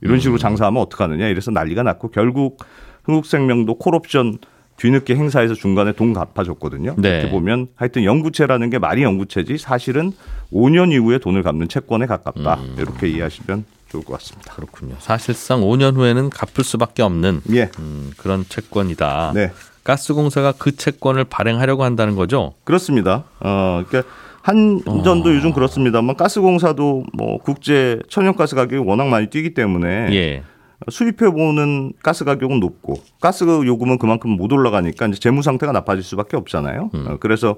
이런 0.03 0.17
음. 0.17 0.21
식으로 0.21 0.39
장사하면 0.39 0.83
어떡하느냐. 0.83 1.29
이래서 1.29 1.51
난리가 1.51 1.83
났고 1.83 2.11
결국 2.11 2.59
흥국생명도 3.05 3.75
콜옵션 3.75 4.39
뒤늦게 4.77 5.15
행사해서 5.15 5.55
중간에 5.55 5.93
돈 5.93 6.15
갚아줬거든요. 6.15 6.95
네. 6.97 7.09
이렇게 7.19 7.31
보면 7.31 7.69
하여튼 7.75 8.03
연구채라는 8.05 8.71
게 8.71 8.79
말이 8.79 9.03
연구채지 9.03 9.59
사실은 9.59 10.13
5년 10.53 10.93
이후에 10.93 11.19
돈을 11.19 11.43
갚는 11.43 11.69
채권에 11.69 12.07
가깝다. 12.07 12.55
음. 12.55 12.77
이렇게 12.79 13.09
이해하시면 13.09 13.65
좋을 13.91 14.05
것 14.05 14.15
같습니다. 14.15 14.55
그렇군요. 14.55 14.95
사실상 14.99 15.61
5년 15.61 15.97
후에는 15.97 16.31
갚을 16.31 16.65
수밖에 16.65 17.03
없는 17.03 17.43
예. 17.53 17.71
음, 17.79 18.13
그런 18.17 18.45
채권이다. 18.49 19.33
네. 19.35 19.53
가스공사가 19.85 20.53
그 20.57 20.75
채권을 20.75 21.25
발행하려고 21.25 21.85
한다는 21.85 22.17
거죠. 22.17 22.55
그렇습니다. 22.65 23.25
어, 23.41 23.85
그러니까 23.87 24.11
한전도 24.43 25.35
요즘 25.35 25.53
그렇습니다만 25.53 26.17
가스공사도 26.17 27.05
뭐 27.13 27.39
국제 27.39 27.99
천연가스 28.09 28.57
가격이 28.57 28.83
워낙 28.89 29.09
많이 29.09 29.27
뛰기 29.29 29.53
때문에 29.53 30.09
예. 30.13 30.43
수입해 30.89 31.31
보는 31.31 31.93
가스 32.03 32.25
가격은 32.25 32.61
높고 32.61 33.03
가스 33.21 33.45
요금은 33.45 33.99
그만큼 33.99 34.31
못 34.31 34.53
올라가니까 34.53 35.07
이제 35.09 35.19
재무 35.19 35.43
상태가 35.43 35.73
나빠질 35.73 36.03
수밖에 36.03 36.37
없잖아요. 36.37 36.91
어, 36.93 37.17
그래서 37.21 37.57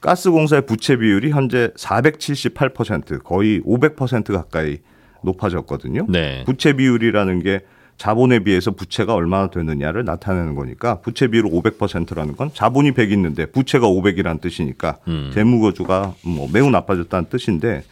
가스공사의 0.00 0.66
부채 0.66 0.96
비율이 0.96 1.30
현재 1.30 1.70
478% 1.76 3.22
거의 3.22 3.60
500% 3.62 4.32
가까이 4.32 4.78
높아졌거든요. 5.22 6.06
네. 6.08 6.44
부채 6.44 6.74
비율이라는 6.74 7.42
게 7.42 7.60
자본에 7.96 8.40
비해서 8.40 8.72
부채가 8.72 9.14
얼마나 9.14 9.48
되느냐를 9.48 10.04
나타내는 10.04 10.54
거니까 10.54 11.00
부채 11.00 11.28
비율 11.28 11.44
500%라는 11.44 12.36
건 12.36 12.50
자본이 12.52 12.92
100 12.92 13.12
있는데 13.12 13.46
부채가 13.46 13.86
500이라는 13.86 14.40
뜻이니까 14.40 14.98
음. 15.08 15.30
재무거주가 15.32 16.14
뭐 16.24 16.48
매우 16.52 16.70
나빠졌다는 16.70 17.28
뜻인데 17.30 17.78
어, 17.78 17.82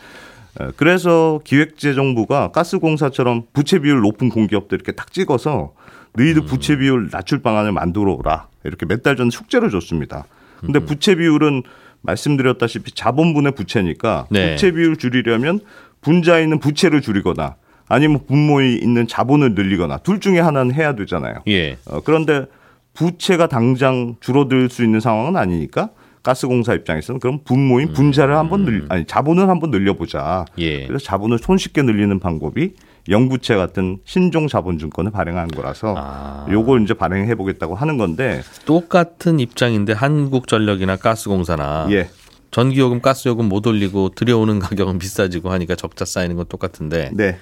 그래서 0.76 1.40
기획재정부가 1.44 2.48
가스공사처럼 2.52 3.44
부채 3.52 3.78
비율 3.78 4.00
높은 4.00 4.28
공기업들 4.28 4.76
이렇게 4.76 4.92
딱 4.92 5.12
찍어서 5.12 5.72
너희들 6.14 6.42
부채 6.44 6.76
비율 6.76 7.08
낮출 7.10 7.40
방안을 7.42 7.72
만들어 7.72 8.12
오라 8.14 8.48
이렇게 8.64 8.84
몇 8.86 9.02
달 9.02 9.16
전 9.16 9.30
숙제를 9.30 9.70
줬습니다. 9.70 10.24
근데 10.60 10.78
부채 10.78 11.14
비율은 11.14 11.62
말씀드렸다시피 12.02 12.92
자본분의 12.92 13.52
부채니까 13.52 14.26
네. 14.30 14.50
부채 14.50 14.72
비율 14.72 14.96
줄이려면 14.96 15.60
분자에 16.02 16.42
있는 16.42 16.58
부채를 16.58 17.00
줄이거나 17.00 17.56
아니면 17.88 18.20
분모에 18.26 18.74
있는 18.74 19.06
자본을 19.06 19.54
늘리거나 19.54 19.98
둘 19.98 20.20
중에 20.20 20.38
하나는 20.40 20.74
해야 20.74 20.94
되잖아요. 20.94 21.36
예. 21.48 21.76
어, 21.86 22.00
그런데 22.04 22.46
부채가 22.94 23.46
당장 23.46 24.16
줄어들 24.20 24.68
수 24.68 24.84
있는 24.84 25.00
상황은 25.00 25.36
아니니까 25.36 25.88
가스공사 26.22 26.74
입장에서는 26.74 27.20
그럼 27.20 27.40
분모인 27.44 27.92
분자를 27.92 28.36
한번 28.36 28.64
늘 28.64 28.86
아니 28.88 29.04
자본을 29.04 29.48
한번 29.48 29.70
늘려보자. 29.70 30.44
예. 30.58 30.86
그래서 30.86 31.04
자본을 31.04 31.38
손쉽게 31.38 31.82
늘리는 31.82 32.18
방법이 32.20 32.74
영부채 33.08 33.56
같은 33.56 33.98
신종 34.04 34.46
자본증권을 34.46 35.10
발행한 35.10 35.48
거라서 35.48 35.94
아. 35.98 36.46
요걸 36.50 36.82
이제 36.82 36.94
발행해 36.94 37.34
보겠다고 37.34 37.74
하는 37.74 37.98
건데 37.98 38.42
똑같은 38.64 39.40
입장인데 39.40 39.92
한국전력이나 39.92 40.96
가스공사나 40.96 41.88
예 41.90 42.08
전기요금, 42.52 43.00
가스요금 43.00 43.48
못 43.48 43.66
올리고 43.66 44.10
들여오는 44.10 44.58
가격은 44.58 44.98
비싸지고 44.98 45.50
하니까 45.50 45.74
적자 45.74 46.04
쌓이는 46.04 46.36
건 46.36 46.44
똑같은데 46.48 47.10
네, 47.14 47.38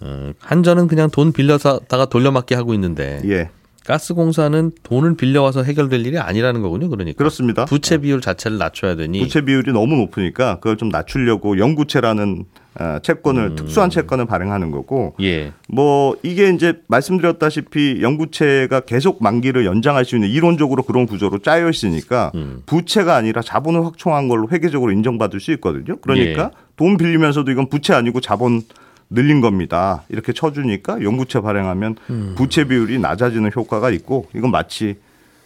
어, 0.00 0.32
한전은 0.38 0.86
그냥 0.86 1.10
돈 1.10 1.32
빌려다가 1.32 2.04
돌려막기 2.06 2.54
하고 2.54 2.74
있는데 2.74 3.22
예. 3.24 3.50
가스공사는 3.84 4.72
돈을 4.82 5.16
빌려와서 5.16 5.62
해결될 5.62 6.06
일이 6.06 6.18
아니라는 6.18 6.62
거군요. 6.62 6.88
그러니까 6.88 7.16
그렇습니다. 7.18 7.66
부채 7.66 7.98
비율 7.98 8.20
자체를 8.20 8.58
낮춰야 8.58 8.96
되니 8.96 9.20
부채 9.20 9.42
비율이 9.42 9.72
너무 9.72 9.96
높으니까 9.96 10.56
그걸 10.56 10.76
좀 10.76 10.88
낮추려고 10.88 11.58
영구채라는 11.58 12.44
어, 12.80 12.98
채권을 13.02 13.50
음. 13.50 13.56
특수한 13.56 13.88
채권을 13.88 14.26
발행하는 14.26 14.72
거고 14.72 15.14
예. 15.20 15.52
뭐 15.68 16.16
이게 16.24 16.48
이제 16.50 16.80
말씀드렸다시피 16.88 18.00
영구채가 18.02 18.80
계속 18.80 19.22
만기를 19.22 19.64
연장할 19.64 20.04
수 20.04 20.16
있는 20.16 20.28
이론적으로 20.28 20.82
그런 20.82 21.06
구조로 21.06 21.38
짜여 21.38 21.68
있으니까 21.70 22.32
음. 22.34 22.62
부채가 22.66 23.14
아니라 23.14 23.42
자본을 23.42 23.84
확충한 23.84 24.26
걸로 24.28 24.48
회계적으로 24.48 24.90
인정받을 24.90 25.38
수 25.38 25.52
있거든요. 25.52 25.96
그러니까 26.00 26.50
예. 26.52 26.64
돈 26.76 26.96
빌리면서도 26.96 27.52
이건 27.52 27.68
부채 27.68 27.92
아니고 27.92 28.20
자본 28.20 28.62
늘린 29.14 29.40
겁니다. 29.40 30.02
이렇게 30.08 30.32
쳐주니까 30.32 31.02
영구채 31.02 31.40
발행하면 31.40 31.96
음. 32.10 32.34
부채 32.36 32.64
비율이 32.64 32.98
낮아지는 32.98 33.50
효과가 33.54 33.90
있고 33.90 34.26
이건 34.34 34.50
마치 34.50 34.96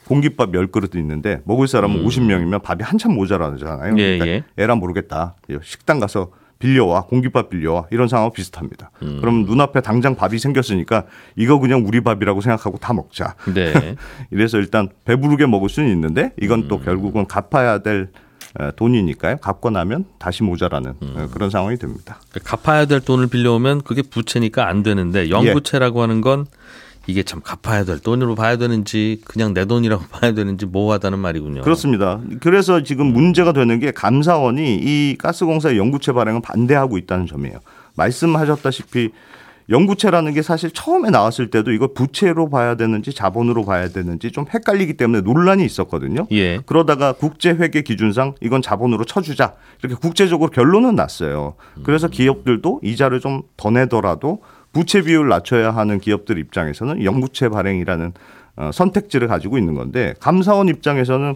공깃밥 0.06 0.54
열 0.54 0.68
그릇 0.68 0.94
있는데 0.96 1.42
먹을 1.44 1.68
사람은 1.68 2.04
50명이면 2.04 2.62
밥이 2.62 2.80
한참 2.82 3.14
모자라잖아요. 3.14 3.92
음. 3.92 3.98
예, 3.98 4.18
그러니까 4.18 4.26
예. 4.26 4.44
에라 4.62 4.75
모르겠다. 4.75 5.34
식당 5.62 6.00
가서 6.00 6.30
빌려와 6.58 7.02
공깃밥 7.02 7.50
빌려와 7.50 7.87
이런 7.90 8.08
상황 8.08 8.32
비슷합니다. 8.32 8.90
음. 9.02 9.18
그럼 9.20 9.44
눈앞에 9.44 9.80
당장 9.80 10.16
밥이 10.16 10.38
생겼으니까 10.38 11.04
이거 11.37 11.58
그냥 11.58 11.84
우리 11.87 12.00
밥이라고 12.00 12.40
생각하고 12.40 12.78
다 12.78 12.92
먹자. 12.92 13.34
네. 13.54 13.94
이래서 14.32 14.58
일단 14.58 14.88
배부르게 15.04 15.46
먹을 15.46 15.68
수는 15.68 15.90
있는데 15.90 16.32
이건 16.40 16.62
음. 16.62 16.68
또 16.68 16.80
결국은 16.80 17.26
갚아야 17.26 17.78
될 17.78 18.08
어, 18.08 18.27
돈이니까요. 18.76 19.37
갚고 19.38 19.70
나면 19.70 20.05
다시 20.18 20.42
모자라는 20.42 20.94
음. 21.03 21.14
어, 21.16 21.29
그런 21.33 21.51
상황이 21.51 21.77
됩니다. 21.77 22.20
그러니까 22.31 22.57
갚아야 22.57 22.87
될 22.87 23.01
돈을 23.01 23.27
빌려오면 23.29 23.83
그게 23.83 24.03
부채니까 24.03 24.68
안 24.68 24.83
되는데 24.83 25.31
영부채라고 25.31 26.03
하는 26.03 26.20
건 26.20 26.46
이게 27.07 27.22
참 27.22 27.40
갚아야 27.40 27.85
될 27.85 27.99
돈으로 28.01 28.35
봐야 28.35 28.57
되는지 28.57 29.22
그냥 29.25 29.55
내 29.55 29.64
돈이라고 29.64 30.05
봐야 30.12 30.33
되는지 30.33 30.66
모호하다는 30.66 31.18
말이군요. 31.18 31.62
그렇습니다. 31.62 32.20
그래서 32.40 32.83
지금 32.83 33.07
문제가 33.07 33.53
되는 33.53 33.81
게 33.81 33.90
감사원이 33.90 34.77
이 34.77 35.16
가스공사의 35.18 35.79
영구채 35.79 36.12
발행을 36.12 36.42
반대하고 36.42 36.99
있다는 36.99 37.27
점이에요. 37.27 37.61
말씀하셨다시피 37.96 39.11
영구채라는 39.70 40.33
게 40.33 40.42
사실 40.42 40.70
처음에 40.70 41.11
나왔을 41.11 41.50
때도 41.50 41.72
이걸 41.72 41.88
부채로 41.94 42.48
봐야 42.48 42.74
되는지 42.74 43.12
자본으로 43.12 43.64
봐야 43.64 43.88
되는지 43.88 44.33
좀 44.33 44.46
헷갈리기 44.52 44.94
때문에 44.94 45.20
논란이 45.20 45.64
있었거든요. 45.64 46.26
예. 46.33 46.61
그러다가 46.64 47.12
국제회계 47.12 47.83
기준상 47.83 48.35
이건 48.40 48.62
자본으로 48.62 49.04
쳐주자 49.04 49.54
이렇게 49.81 49.94
국제적으로 49.94 50.50
결론은 50.50 50.94
났어요. 50.94 51.54
그래서 51.83 52.09
기업들도 52.09 52.81
이자를 52.83 53.20
좀 53.20 53.42
더 53.57 53.70
내더라도 53.70 54.40
부채 54.72 55.02
비율 55.02 55.28
낮춰야 55.28 55.70
하는 55.72 55.98
기업들 55.98 56.38
입장에서는 56.38 57.04
영구채 57.04 57.48
발행이라는 57.48 58.12
어, 58.57 58.70
선택지를 58.72 59.28
가지고 59.28 59.59
있는 59.59 59.74
건데 59.74 60.14
감사원 60.20 60.68
입장에서는 60.68 61.35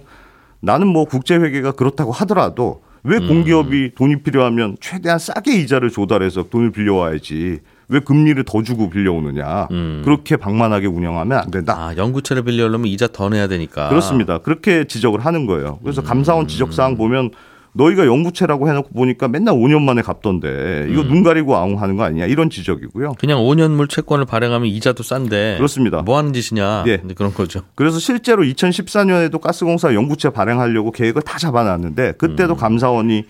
나는 0.61 0.87
뭐 0.87 1.05
국제회계가 1.05 1.73
그렇다고 1.73 2.13
하더라도 2.13 2.83
왜 3.05 3.19
공기업이 3.19 3.93
돈이 3.97 4.23
필요하면 4.23 4.77
최대한 4.81 5.19
싸게 5.19 5.61
이자를 5.61 5.91
조달해서 5.91 6.45
돈을 6.45 6.71
빌려와야지 6.71 7.61
왜 7.93 8.01
금리를 8.01 8.43
더 8.45 8.63
주고 8.63 8.89
빌려오느냐 8.91 9.69
그렇게 10.05 10.37
방만하게 10.37 10.87
운영하면 10.87 11.39
안 11.39 11.51
된다. 11.51 11.75
아, 11.77 11.97
영구채를 11.97 12.43
빌려오려면 12.43 12.87
이자 12.87 13.07
더 13.13 13.29
내야 13.29 13.47
되니까. 13.47 13.89
그렇습니다. 13.91 14.39
그렇게 14.39 14.85
지적을 14.85 15.21
하는 15.21 15.47
거예요. 15.47 15.79
그래서 15.83 16.01
음. 16.01 16.05
감사원 16.05 16.49
지적 16.49 16.73
사항 16.73 16.97
보면 16.97 17.31
너희가 17.75 18.07
영구채라고 18.07 18.69
해놓고 18.69 18.91
보니까 18.91 19.29
맨날 19.29 19.55
5년 19.55 19.83
만에 19.83 20.03
갚던데 20.03 20.89
이거 20.91 21.03
눈 21.03 21.23
가리고 21.23 21.57
아웅하는 21.57 21.97
거 21.97 22.05
아니냐 22.05 22.27
이런 22.27 22.51
지적이고요. 22.51 23.15
그냥 23.19 23.39
5년물 23.39 23.89
채권을 23.89 24.27
발행하면 24.27 24.69
이자도 24.69 25.03
싼데 25.03 25.55
그렇습니다. 25.57 26.03
뭐 26.03 26.19
하는 26.19 26.33
짓이냐 26.33 26.85
예. 26.87 26.99
그런 27.15 27.33
거죠. 27.33 27.63
그래서 27.75 27.99
실제로 27.99 28.43
2014년에도 28.43 29.41
가스공사 29.41 29.95
영구채 29.95 30.31
발행하려고 30.31 30.91
계획을 30.91 31.23
다 31.23 31.39
잡아놨는데 31.39 32.09
음. 32.09 32.13
그때도 32.19 32.57
감사원이 32.57 33.25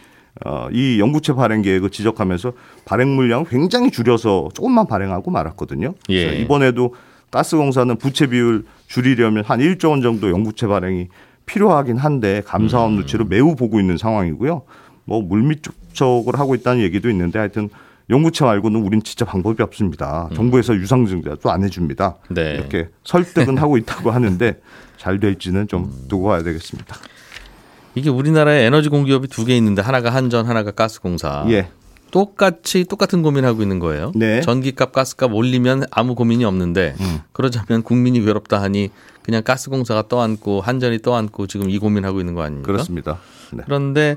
어, 0.44 0.68
이 0.72 0.98
영구채 0.98 1.34
발행 1.34 1.62
계획을 1.62 1.90
지적하면서 1.90 2.52
발행 2.84 3.14
물량을 3.14 3.46
굉장히 3.46 3.90
줄여서 3.90 4.50
조금만 4.54 4.86
발행하고 4.86 5.30
말았거든요. 5.30 5.94
예. 6.08 6.24
그래서 6.24 6.42
이번에도 6.42 6.94
가스공사는 7.30 7.96
부채 7.96 8.26
비율 8.26 8.64
줄이려면 8.86 9.44
한 9.44 9.60
1조 9.60 9.90
원 9.90 10.02
정도 10.02 10.30
영구채 10.30 10.66
발행이 10.66 11.08
필요하긴 11.46 11.96
한데 11.96 12.42
감사원 12.44 12.92
음. 12.92 12.96
눈치를 12.96 13.26
매우 13.26 13.56
보고 13.56 13.78
있는 13.80 13.96
상황이고요. 13.98 14.62
뭐 15.04 15.22
물밑 15.22 15.62
접촉을 15.62 16.38
하고 16.38 16.54
있다는 16.54 16.82
얘기도 16.82 17.10
있는데 17.10 17.38
하여튼 17.38 17.68
영구채 18.10 18.44
말고는 18.44 18.80
우린 18.80 19.02
진짜 19.02 19.24
방법이 19.24 19.62
없습니다. 19.62 20.28
정부에서 20.34 20.74
유상증자도 20.74 21.50
안 21.50 21.62
해줍니다. 21.64 22.16
음. 22.30 22.34
네. 22.34 22.54
이렇게 22.54 22.88
설득은 23.04 23.56
하고 23.58 23.76
있다고 23.76 24.10
하는데 24.10 24.60
잘 24.96 25.18
될지는 25.20 25.68
좀 25.68 25.84
음. 25.84 26.08
두고 26.08 26.28
봐야 26.28 26.42
되겠습니다. 26.42 26.96
이게 27.94 28.08
우리나라에 28.10 28.64
에너지 28.64 28.88
공기업이 28.88 29.28
두 29.28 29.44
개 29.44 29.56
있는데 29.56 29.82
하나가 29.82 30.10
한전, 30.10 30.46
하나가 30.46 30.70
가스공사. 30.70 31.44
예. 31.48 31.68
똑같이 32.10 32.84
똑같은 32.84 33.22
고민하고 33.22 33.62
있는 33.62 33.78
거예요. 33.78 34.12
네. 34.14 34.38
음. 34.38 34.42
전기값, 34.42 34.92
가스값 34.92 35.32
올리면 35.32 35.84
아무 35.90 36.14
고민이 36.14 36.44
없는데 36.44 36.94
그러자면 37.32 37.82
국민이 37.82 38.20
괴롭다 38.20 38.60
하니 38.60 38.90
그냥 39.22 39.42
가스공사가 39.42 40.08
떠안고 40.08 40.60
한전이 40.60 41.00
떠안고 41.00 41.46
지금 41.46 41.70
이 41.70 41.78
고민하고 41.78 42.20
있는 42.20 42.34
거 42.34 42.42
아닙니까? 42.42 42.66
그렇습니다. 42.66 43.18
네. 43.52 43.62
그런데 43.64 44.16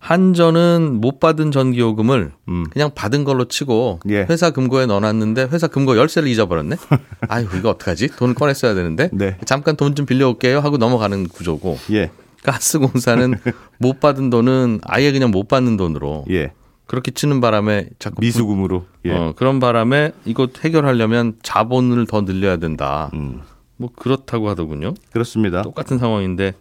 한전은 0.00 1.00
못 1.00 1.20
받은 1.20 1.50
전기요금을 1.52 2.32
음. 2.48 2.64
그냥 2.70 2.90
받은 2.94 3.22
걸로 3.24 3.46
치고 3.46 4.00
예. 4.10 4.26
회사 4.30 4.50
금고에 4.50 4.86
넣어놨는데 4.86 5.48
회사 5.52 5.66
금고 5.68 5.96
열쇠를 5.96 6.28
잊어버렸네. 6.28 6.76
아유 7.28 7.46
이거 7.56 7.70
어떡하지? 7.70 8.08
돈 8.16 8.34
꺼냈어야 8.34 8.74
되는데 8.74 9.10
네. 9.12 9.36
잠깐 9.44 9.76
돈 9.76 9.94
좀 9.94 10.06
빌려올게요 10.06 10.60
하고 10.60 10.76
넘어가는 10.76 11.28
구조고 11.28 11.78
예. 11.92 12.10
가스공사는 12.42 13.34
못 13.78 14.00
받은 14.00 14.30
돈은 14.30 14.80
아예 14.84 15.12
그냥 15.12 15.30
못 15.30 15.48
받는 15.48 15.76
돈으로 15.76 16.24
예. 16.30 16.52
그렇게 16.86 17.10
치는 17.10 17.40
바람에 17.40 17.88
자꾸 17.98 18.16
부- 18.16 18.20
미수금으로. 18.22 18.86
예. 19.04 19.12
어, 19.12 19.34
그런 19.36 19.60
바람에 19.60 20.12
이거 20.24 20.48
해결하려면 20.60 21.34
자본을 21.42 22.06
더 22.06 22.22
늘려야 22.24 22.56
된다. 22.56 23.10
음. 23.14 23.42
뭐 23.76 23.90
그렇다고 23.94 24.48
하더군요. 24.48 24.94
그렇습니다. 25.12 25.62
똑같은 25.62 25.98
상황인데 25.98 26.54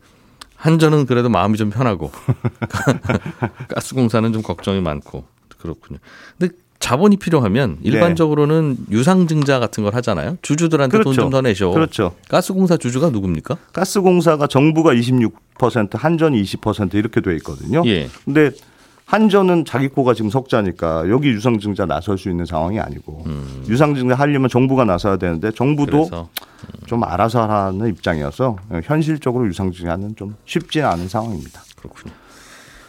한전은 0.56 1.06
그래도 1.06 1.30
마음이 1.30 1.58
좀 1.58 1.70
편하고 1.70 2.12
가스공사는 3.70 4.34
좀 4.34 4.42
걱정이 4.42 4.82
많고 4.82 5.26
그렇군요. 5.58 6.00
근데 6.38 6.54
자본이 6.88 7.18
필요하면 7.18 7.80
일반적으로는 7.84 8.78
유상증자 8.90 9.60
같은 9.60 9.84
걸 9.84 9.94
하잖아요. 9.96 10.38
주주들한테 10.42 11.00
돈 11.00 11.00
네. 11.00 11.04
그렇죠. 11.04 11.22
좀더 11.22 11.42
내셔. 11.42 11.70
그렇죠. 11.72 12.16
가스공사 12.30 12.78
주주가 12.78 13.10
누굽니까? 13.10 13.58
가스공사가 13.74 14.48
정부가 14.48 14.94
26%, 14.94 15.98
한전이 15.98 16.42
20% 16.42 16.94
이렇게 16.96 17.20
돼 17.20 17.36
있거든요. 17.36 17.84
예. 17.88 18.08
근데 18.24 18.52
한전은 19.04 19.66
자기 19.66 19.90
코가 19.90 20.14
지금 20.14 20.30
석자니까 20.30 21.10
여기 21.10 21.28
유상증자 21.30 21.86
나설 21.86 22.18
수 22.18 22.30
있는 22.30 22.46
상황이 22.46 22.80
아니고 22.80 23.24
유상증자 23.68 24.16
하려면 24.16 24.50
정부가 24.50 24.84
나서야 24.86 25.18
되는데 25.18 25.52
정부도 25.52 26.10
음. 26.12 26.26
좀 26.88 27.04
알아서 27.04 27.42
하라는 27.44 27.88
입장이어서 27.90 28.58
현실적으로 28.84 29.48
유상증자는 29.48 30.16
좀 30.16 30.36
쉽지 30.46 30.82
않은 30.82 31.08
상황입니다. 31.10 31.62
그렇군요. 31.78 32.14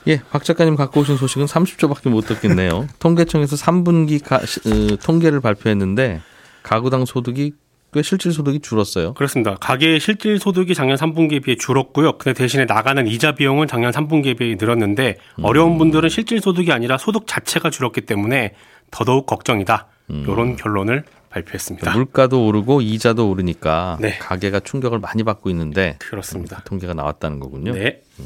예, 0.08 0.20
박 0.30 0.42
작가님 0.44 0.74
갖고 0.76 1.00
오신 1.00 1.16
소식은 1.16 1.46
30초밖에 1.46 2.08
못 2.08 2.22
듣겠네요. 2.26 2.86
통계청에서 2.98 3.56
3분기 3.56 4.22
가, 4.24 4.40
시- 4.46 4.60
어, 4.66 4.96
통계를 5.04 5.40
발표했는데 5.40 6.20
가구당 6.62 7.04
소득이 7.04 7.52
꽤 7.92 8.02
실질 8.02 8.32
소득이 8.32 8.60
줄었어요. 8.60 9.14
그렇습니다. 9.14 9.54
가계의 9.56 9.98
실질 10.00 10.38
소득이 10.38 10.74
작년 10.74 10.96
3분기에 10.96 11.42
비해 11.42 11.56
줄었고요. 11.56 12.18
근데 12.18 12.34
대신에 12.38 12.64
나가는 12.66 13.06
이자 13.06 13.32
비용은 13.32 13.66
작년 13.66 13.92
3분기에 13.92 14.36
비해 14.38 14.56
늘었는데 14.58 15.16
어려운 15.42 15.78
분들은 15.78 16.08
실질 16.10 16.40
소득이 16.40 16.70
아니라 16.72 16.98
소득 16.98 17.26
자체가 17.26 17.70
줄었기 17.70 18.02
때문에 18.02 18.54
더더욱 18.90 19.26
걱정이다. 19.26 19.86
이런 20.10 20.56
결론을 20.56 21.04
발표했습니다. 21.30 21.92
물가도 21.94 22.46
오르고 22.46 22.80
이자도 22.82 23.28
오르니까 23.30 23.98
네. 24.00 24.16
가계가 24.18 24.60
충격을 24.60 24.98
많이 24.98 25.22
받고 25.22 25.48
있는데 25.50 25.96
그렇습니다. 25.98 26.62
통계가 26.64 26.94
나왔다는 26.94 27.40
거군요. 27.40 27.72
네. 27.72 28.02
요- 28.20 28.24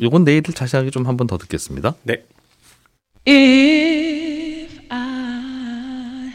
요건 0.00 0.24
내일 0.24 0.42
자세하게 0.42 0.90
좀 0.90 1.06
한 1.06 1.16
번 1.16 1.26
더 1.26 1.38
듣겠습니다. 1.38 1.94
네. 2.04 2.24
If 3.26 4.80
I 4.88 6.32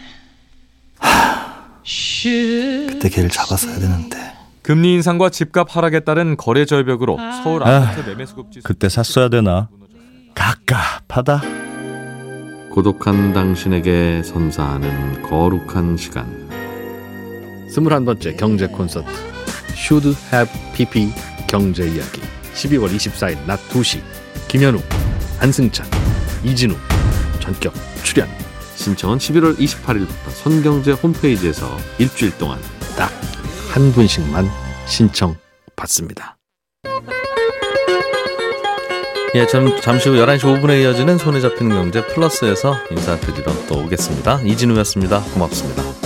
should 1.86 2.94
그때 2.94 3.10
걔를 3.10 3.30
잡았어야 3.30 3.80
되는데 3.80 4.18
금리 4.62 4.94
인상과 4.96 5.30
집값 5.30 5.76
하락에 5.76 6.02
따른 6.02 6.38
거래 6.38 6.66
절벽으로 6.66 7.18
서울 7.44 7.64
아, 7.64 7.78
아파트 7.84 8.08
매매 8.10 8.26
수급 8.26 8.52
지수 8.52 8.64
그때 8.66 8.88
샀어야 8.90 9.30
되나 9.30 9.70
갑갑하다 10.36 11.42
고독한 12.72 13.34
당신에게 13.34 14.24
선사하는 14.24 15.22
거룩한 15.22 15.96
시간. 15.98 16.26
스물한 17.70 18.04
번째 18.06 18.34
경제 18.36 18.66
콘서트 18.68 19.08
Should 19.76 20.16
Have 20.34 20.52
PP 20.74 21.10
경제 21.48 21.84
이야기 21.86 22.22
12월 22.56 22.94
24일 22.96 23.38
낮 23.46 23.60
2시 23.70 24.02
김현우, 24.48 24.80
안승찬, 25.40 25.86
이진우 26.44 26.76
전격 27.40 27.74
출연 28.04 28.28
신청은 28.76 29.18
11월 29.18 29.58
28일부터 29.58 30.30
손경제 30.32 30.92
홈페이지에서 30.92 31.78
일주일 32.00 32.38
동안 32.38 32.60
딱 32.98 33.12
한 33.74 33.92
분씩만 33.92 34.48
신청 34.86 35.36
받습니다. 35.76 36.38
예, 39.34 39.48
저는 39.48 39.82
잠시 39.82 40.10
후 40.10 40.16
11시 40.16 40.42
5분에 40.42 40.84
이어지는 40.84 41.18
손에 41.18 41.42
잡히는 41.42 41.76
경제 41.76 42.06
플러스에서 42.06 42.76
인사드리러 42.92 43.66
또 43.68 43.80
오겠습니다. 43.84 44.42
이진우였습니다. 44.44 45.22
고맙습니다. 45.34 46.03